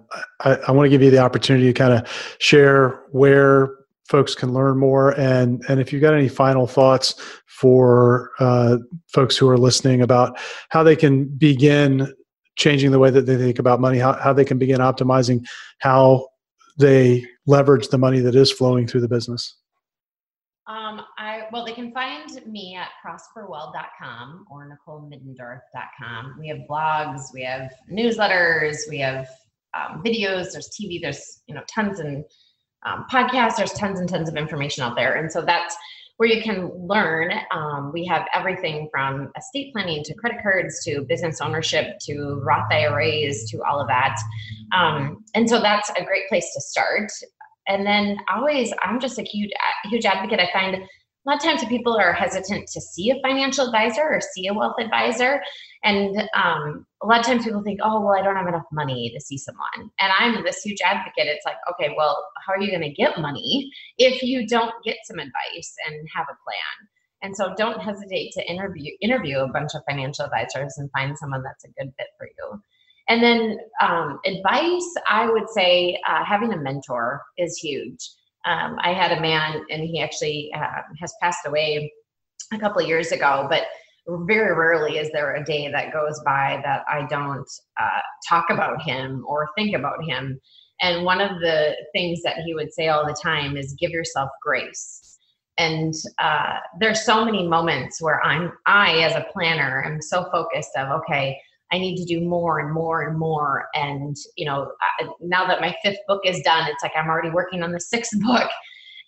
I, 0.40 0.54
I 0.68 0.72
want 0.72 0.86
to 0.86 0.90
give 0.90 1.02
you 1.02 1.10
the 1.10 1.18
opportunity 1.18 1.66
to 1.66 1.72
kind 1.72 1.92
of 1.92 2.36
share 2.38 3.02
where 3.10 3.74
folks 4.08 4.34
can 4.34 4.52
learn 4.52 4.78
more, 4.78 5.18
and 5.18 5.64
and 5.68 5.80
if 5.80 5.92
you've 5.92 6.02
got 6.02 6.14
any 6.14 6.28
final 6.28 6.66
thoughts 6.66 7.20
for 7.46 8.30
uh, 8.38 8.78
folks 9.12 9.36
who 9.36 9.48
are 9.48 9.58
listening 9.58 10.02
about 10.02 10.38
how 10.68 10.82
they 10.82 10.96
can 10.96 11.24
begin 11.24 12.12
changing 12.56 12.90
the 12.90 12.98
way 12.98 13.10
that 13.10 13.26
they 13.26 13.36
think 13.36 13.58
about 13.58 13.80
money, 13.80 13.98
how, 13.98 14.12
how 14.14 14.32
they 14.32 14.44
can 14.44 14.58
begin 14.58 14.80
optimizing 14.80 15.44
how 15.78 16.28
they 16.78 17.26
leverage 17.46 17.88
the 17.88 17.98
money 17.98 18.20
that 18.20 18.34
is 18.34 18.50
flowing 18.50 18.86
through 18.86 19.00
the 19.00 19.08
business? 19.08 19.56
Um, 20.66 21.02
I 21.18 21.42
well, 21.52 21.66
they 21.66 21.72
can 21.72 21.92
find 21.92 22.30
me 22.46 22.74
at 22.74 22.88
prosperwell.com 23.04 24.46
or 24.50 24.78
NicoleMiddendorf.com. 24.88 26.36
We 26.40 26.48
have 26.48 26.58
blogs, 26.70 27.20
we 27.34 27.42
have 27.42 27.70
newsletters, 27.92 28.78
we 28.88 28.98
have 28.98 29.28
um, 29.74 30.02
videos. 30.02 30.52
There's 30.52 30.70
TV. 30.70 31.00
There's 31.02 31.42
you 31.46 31.54
know 31.54 31.62
tons 31.68 32.00
and 32.00 32.24
um, 32.86 33.04
podcasts. 33.12 33.56
There's 33.56 33.72
tons 33.72 34.00
and 34.00 34.08
tons 34.08 34.28
of 34.28 34.36
information 34.36 34.82
out 34.82 34.96
there, 34.96 35.16
and 35.16 35.30
so 35.30 35.42
that's 35.42 35.76
where 36.16 36.28
you 36.28 36.42
can 36.42 36.70
learn. 36.74 37.32
Um, 37.50 37.90
we 37.92 38.06
have 38.06 38.26
everything 38.34 38.88
from 38.92 39.30
estate 39.36 39.72
planning 39.72 40.02
to 40.04 40.14
credit 40.14 40.38
cards 40.42 40.82
to 40.84 41.04
business 41.08 41.40
ownership 41.40 41.98
to 42.02 42.40
Roth 42.44 42.70
IRAs 42.70 43.50
to 43.50 43.62
all 43.68 43.80
of 43.80 43.88
that. 43.88 44.16
Um, 44.72 45.24
and 45.34 45.48
so 45.48 45.60
that's 45.60 45.90
a 45.90 46.04
great 46.04 46.28
place 46.28 46.48
to 46.54 46.60
start. 46.60 47.10
And 47.66 47.86
then 47.86 48.18
always, 48.32 48.72
I'm 48.82 49.00
just 49.00 49.18
a 49.18 49.22
huge, 49.22 49.50
huge 49.86 50.04
advocate. 50.04 50.38
I 50.38 50.52
find 50.52 50.84
a 51.24 51.30
lot 51.30 51.36
of 51.38 51.42
times 51.42 51.64
people 51.64 51.96
are 51.96 52.12
hesitant 52.12 52.68
to 52.68 52.80
see 52.80 53.10
a 53.10 53.20
financial 53.22 53.66
advisor 53.66 54.02
or 54.02 54.20
see 54.20 54.46
a 54.46 54.54
wealth 54.54 54.76
advisor. 54.78 55.42
And 55.82 56.16
um, 56.34 56.86
a 57.02 57.06
lot 57.06 57.20
of 57.20 57.26
times 57.26 57.44
people 57.44 57.62
think, 57.62 57.80
oh, 57.82 58.00
well, 58.00 58.14
I 58.14 58.22
don't 58.22 58.36
have 58.36 58.46
enough 58.46 58.66
money 58.72 59.10
to 59.14 59.20
see 59.20 59.38
someone. 59.38 59.90
And 60.00 60.12
I'm 60.18 60.44
this 60.44 60.62
huge 60.62 60.80
advocate. 60.84 61.26
It's 61.26 61.46
like, 61.46 61.56
okay, 61.72 61.94
well, 61.96 62.26
how 62.46 62.52
are 62.52 62.60
you 62.60 62.70
going 62.70 62.82
to 62.82 62.92
get 62.92 63.18
money 63.18 63.70
if 63.96 64.22
you 64.22 64.46
don't 64.46 64.74
get 64.84 64.96
some 65.04 65.18
advice 65.18 65.74
and 65.86 66.06
have 66.14 66.26
a 66.30 66.36
plan? 66.44 66.88
And 67.22 67.34
so 67.34 67.54
don't 67.56 67.80
hesitate 67.80 68.32
to 68.32 68.46
interview 68.50 68.92
interview 69.00 69.38
a 69.38 69.48
bunch 69.48 69.70
of 69.74 69.82
financial 69.88 70.26
advisors 70.26 70.74
and 70.76 70.90
find 70.92 71.16
someone 71.16 71.42
that's 71.42 71.64
a 71.64 71.68
good 71.68 71.90
fit 71.96 72.08
for 72.18 72.26
you. 72.26 72.62
And 73.08 73.22
then 73.22 73.58
um, 73.80 74.20
advice, 74.26 74.94
I 75.08 75.30
would 75.30 75.48
say 75.48 75.98
uh, 76.06 76.22
having 76.24 76.52
a 76.52 76.58
mentor 76.58 77.22
is 77.38 77.56
huge. 77.56 78.10
Um, 78.46 78.76
I 78.80 78.92
had 78.92 79.16
a 79.16 79.20
man, 79.20 79.64
and 79.70 79.82
he 79.82 80.00
actually 80.00 80.50
uh, 80.54 80.82
has 81.00 81.12
passed 81.22 81.46
away 81.46 81.92
a 82.52 82.58
couple 82.58 82.82
of 82.82 82.88
years 82.88 83.10
ago, 83.12 83.46
but 83.48 83.64
very 84.06 84.54
rarely 84.54 84.98
is 84.98 85.10
there 85.12 85.34
a 85.34 85.44
day 85.44 85.70
that 85.70 85.92
goes 85.92 86.20
by 86.24 86.60
that 86.62 86.84
I 86.88 87.06
don't 87.08 87.48
uh, 87.80 88.00
talk 88.28 88.50
about 88.50 88.82
him 88.82 89.24
or 89.26 89.48
think 89.56 89.74
about 89.74 90.04
him. 90.04 90.38
And 90.80 91.04
one 91.04 91.20
of 91.20 91.40
the 91.40 91.74
things 91.94 92.20
that 92.22 92.36
he 92.44 92.54
would 92.54 92.72
say 92.72 92.88
all 92.88 93.06
the 93.06 93.16
time 93.22 93.56
is 93.56 93.76
give 93.78 93.92
yourself 93.92 94.28
grace. 94.42 95.18
And 95.56 95.94
uh, 96.18 96.58
there's 96.80 97.04
so 97.04 97.24
many 97.24 97.46
moments 97.46 98.02
where 98.02 98.22
I'm, 98.22 98.52
I 98.66 98.98
as 98.98 99.14
a 99.14 99.26
planner, 99.32 99.84
am 99.86 100.02
so 100.02 100.28
focused 100.32 100.70
of, 100.76 100.90
okay, 101.00 101.38
I 101.74 101.78
need 101.78 101.96
to 101.96 102.04
do 102.04 102.20
more 102.20 102.60
and 102.60 102.72
more 102.72 103.02
and 103.02 103.18
more. 103.18 103.66
And, 103.74 104.16
you 104.36 104.46
know, 104.46 104.70
now 105.20 105.46
that 105.46 105.60
my 105.60 105.74
fifth 105.82 105.98
book 106.06 106.20
is 106.24 106.40
done, 106.42 106.68
it's 106.68 106.82
like 106.82 106.92
I'm 106.96 107.08
already 107.08 107.30
working 107.30 107.64
on 107.64 107.72
the 107.72 107.80
sixth 107.80 108.18
book. 108.20 108.48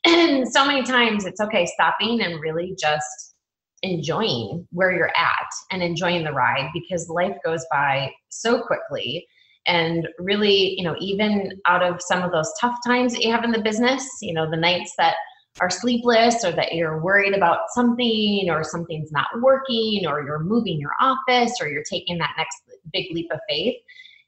And 0.04 0.46
so 0.48 0.66
many 0.66 0.82
times 0.82 1.24
it's 1.24 1.40
okay 1.40 1.66
stopping 1.66 2.22
and 2.22 2.40
really 2.40 2.76
just 2.78 3.34
enjoying 3.82 4.66
where 4.70 4.92
you're 4.92 5.12
at 5.16 5.48
and 5.70 5.82
enjoying 5.82 6.24
the 6.24 6.32
ride 6.32 6.68
because 6.74 7.08
life 7.08 7.36
goes 7.44 7.64
by 7.70 8.10
so 8.30 8.62
quickly 8.62 9.26
and 9.66 10.08
really 10.18 10.74
you 10.78 10.82
know 10.82 10.96
even 10.98 11.50
out 11.66 11.82
of 11.82 12.00
some 12.00 12.22
of 12.22 12.32
those 12.32 12.50
tough 12.58 12.74
times 12.86 13.12
that 13.12 13.22
you 13.22 13.30
have 13.30 13.44
in 13.44 13.52
the 13.52 13.60
business 13.60 14.06
you 14.22 14.32
know 14.32 14.48
the 14.50 14.56
nights 14.56 14.94
that 14.96 15.16
are 15.60 15.70
sleepless 15.70 16.44
or 16.44 16.52
that 16.52 16.74
you're 16.74 17.00
worried 17.02 17.34
about 17.34 17.60
something 17.74 18.48
or 18.50 18.62
something's 18.62 19.10
not 19.12 19.26
working 19.40 20.06
or 20.06 20.22
you're 20.22 20.44
moving 20.44 20.78
your 20.78 20.92
office 21.00 21.52
or 21.60 21.68
you're 21.68 21.84
taking 21.90 22.18
that 22.18 22.34
next 22.36 22.56
big 22.92 23.06
leap 23.12 23.28
of 23.32 23.40
faith 23.48 23.76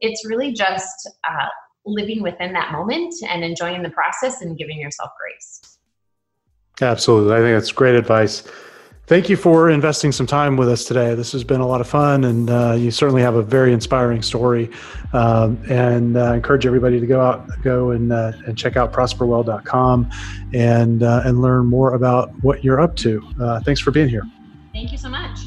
it's 0.01 0.27
really 0.27 0.53
just 0.53 1.11
uh, 1.29 1.47
living 1.87 2.23
within 2.23 2.53
that 2.53 2.73
moment 2.73 3.14
and 3.29 3.45
enjoying 3.45 3.83
the 3.83 3.91
process 3.91 4.43
and 4.43 4.57
giving 4.59 4.79
yourself 4.79 5.11
grace. 5.19 5.79
Absolutely. 6.81 7.35
I 7.35 7.38
think 7.38 7.57
that's 7.57 7.73
great 7.73 7.97
advice 7.97 8.45
Thank 9.09 9.31
you 9.31 9.38
for 9.38 9.71
investing 9.71 10.12
some 10.12 10.27
time 10.27 10.59
with 10.59 10.68
us 10.68 10.85
today. 10.85 11.14
This 11.14 11.33
has 11.33 11.42
been 11.42 11.62
a 11.62 11.66
lot 11.66 11.81
of 11.81 11.88
fun, 11.88 12.25
and 12.25 12.51
uh, 12.51 12.75
you 12.79 12.90
certainly 12.90 13.23
have 13.23 13.37
a 13.37 13.42
very 13.42 13.73
inspiring 13.73 14.21
story. 14.21 14.71
Um, 15.14 15.59
and 15.71 16.18
uh, 16.18 16.25
I 16.25 16.35
encourage 16.35 16.66
everybody 16.66 17.01
to 17.01 17.07
go 17.07 17.18
out, 17.18 17.49
go 17.62 17.92
and, 17.92 18.12
uh, 18.12 18.33
and 18.47 18.59
check 18.59 18.77
out 18.77 18.92
prosperwell.com 18.92 20.11
and 20.53 21.03
uh, 21.03 21.23
and 21.25 21.40
learn 21.40 21.64
more 21.64 21.94
about 21.94 22.33
what 22.42 22.62
you're 22.62 22.83
up 22.83 22.97
to. 22.97 23.27
Uh, 23.40 23.61
thanks 23.61 23.81
for 23.81 23.92
being 23.92 24.11
here. 24.11 24.25
Thank 24.75 24.92
you 24.92 24.99
so 24.99 25.09
much. 25.09 25.38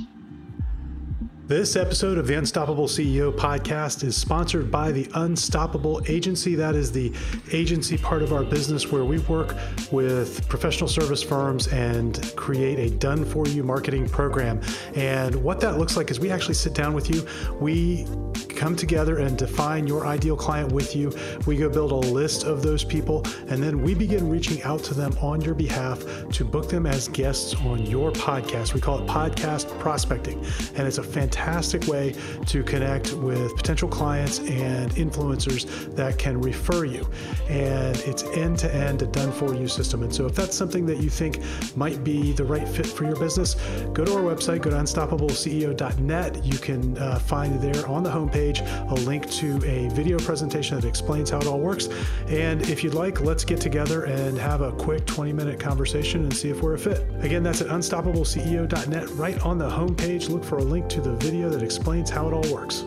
This 1.52 1.76
episode 1.76 2.18
of 2.18 2.28
the 2.28 2.36
Unstoppable 2.36 2.88
CEO 2.88 3.30
podcast 3.30 4.06
is 4.06 4.16
sponsored 4.16 4.72
by 4.72 4.94
the 4.94 5.06
Unstoppable 5.16 6.02
Agency. 6.08 6.56
That 6.56 6.76
is 6.76 6.94
the 6.94 7.12
agency 7.52 7.98
part 7.98 8.22
of 8.22 8.32
our 8.32 8.46
business 8.46 8.90
where 8.90 9.04
we 9.04 9.20
work 9.20 9.54
with 9.92 10.48
professional 10.48 10.88
service 10.88 11.22
firms 11.22 11.68
and 11.68 12.34
create 12.38 12.80
a 12.80 12.96
done 12.96 13.26
for 13.26 13.46
you 13.48 13.66
marketing 13.66 14.08
program. 14.08 14.62
And 14.96 15.36
what 15.44 15.60
that 15.60 15.78
looks 15.78 15.98
like 15.98 16.10
is 16.10 16.22
we 16.22 16.32
actually 16.32 16.54
sit 16.54 16.74
down 16.74 16.94
with 16.94 17.10
you. 17.10 17.28
We 17.60 18.08
come 18.56 18.78
together 18.78 19.18
and 19.18 19.38
define 19.38 19.88
your 19.88 20.06
ideal 20.06 20.38
client 20.38 20.72
with 20.72 20.96
you. 20.96 21.12
We 21.48 21.58
go 21.58 21.68
build 21.68 21.92
a 21.92 21.96
list 21.96 22.46
of 22.46 22.62
those 22.62 22.86
people, 22.86 23.26
and 23.48 23.62
then 23.62 23.82
we 23.82 23.94
begin 23.94 24.30
reaching 24.30 24.62
out 24.64 24.84
to 24.86 24.94
them 24.94 25.18
on 25.20 25.42
your 25.42 25.56
behalf 25.56 26.06
to 26.32 26.46
book 26.46 26.70
them 26.70 26.86
as 26.86 27.10
guests 27.10 27.56
on 27.56 27.86
your 27.86 28.12
podcast. 28.12 28.74
We 28.74 28.80
call 28.80 29.00
it 29.00 29.08
podcast 29.08 29.68
prospecting, 29.80 30.38
and 30.76 30.88
it's 30.88 31.00
a 31.00 31.04
fantastic 31.04 31.41
fantastic 31.42 31.88
way 31.88 32.14
to 32.46 32.64
connect 32.64 33.14
with 33.14 33.56
potential 33.56 33.90
clients 33.90 34.40
and 34.40 34.92
influencers 34.92 35.96
that 35.96 36.18
can 36.20 36.40
refer 36.40 36.86
you. 36.86 37.10
And 37.50 37.98
it's 38.02 38.24
end 38.24 38.60
to 38.60 38.74
end, 38.74 39.02
a 39.02 39.08
done 39.08 39.32
for 39.32 39.56
you 39.56 39.68
system. 39.68 40.04
And 40.04 40.14
so, 40.14 40.26
if 40.28 40.36
that's 40.36 40.56
something 40.56 40.86
that 40.86 41.00
you 41.00 41.10
think 41.10 41.40
might 41.76 42.04
be 42.04 42.32
the 42.34 42.44
right 42.44 42.68
fit 42.68 42.86
for 42.86 43.06
your 43.06 43.16
business, 43.16 43.56
go 43.94 44.06
to 44.06 44.14
our 44.14 44.22
website, 44.22 44.62
go 44.62 44.70
to 44.70 44.76
unstoppableceo.net. 44.76 46.46
You 46.46 46.58
can 46.60 46.98
uh, 46.98 47.18
find 47.20 47.60
there 47.60 47.88
on 47.88 48.04
the 48.04 48.12
homepage 48.12 48.62
a 48.92 48.96
link 49.06 49.30
to 49.32 49.56
a 49.66 49.90
video 49.96 50.20
presentation 50.20 50.80
that 50.80 50.88
explains 50.88 51.32
how 51.32 51.40
it 51.40 51.48
all 51.48 51.60
works. 51.60 51.90
And 52.28 52.62
if 52.70 52.84
you'd 52.84 52.94
like, 52.94 53.22
let's 53.22 53.44
get 53.44 53.60
together 53.60 54.04
and 54.04 54.38
have 54.38 54.62
a 54.62 54.72
quick 54.74 55.06
20 55.06 55.34
minute 55.34 55.60
conversation 55.60 56.24
and 56.24 56.36
see 56.36 56.50
if 56.50 56.62
we're 56.62 56.76
a 56.76 56.80
fit. 56.80 57.08
Again, 57.22 57.42
that's 57.42 57.62
at 57.62 57.68
unstoppableceo.net. 57.68 59.10
Right 59.12 59.40
on 59.44 59.58
the 59.58 59.70
homepage, 59.70 60.30
look 60.30 60.44
for 60.44 60.60
a 60.60 60.64
link 60.64 60.88
to 60.90 61.02
the 61.02 61.14
video 61.16 61.31
video 61.32 61.50
that 61.50 61.64
explains 61.64 62.10
how 62.10 62.28
it 62.28 62.34
all 62.34 62.54
works. 62.54 62.84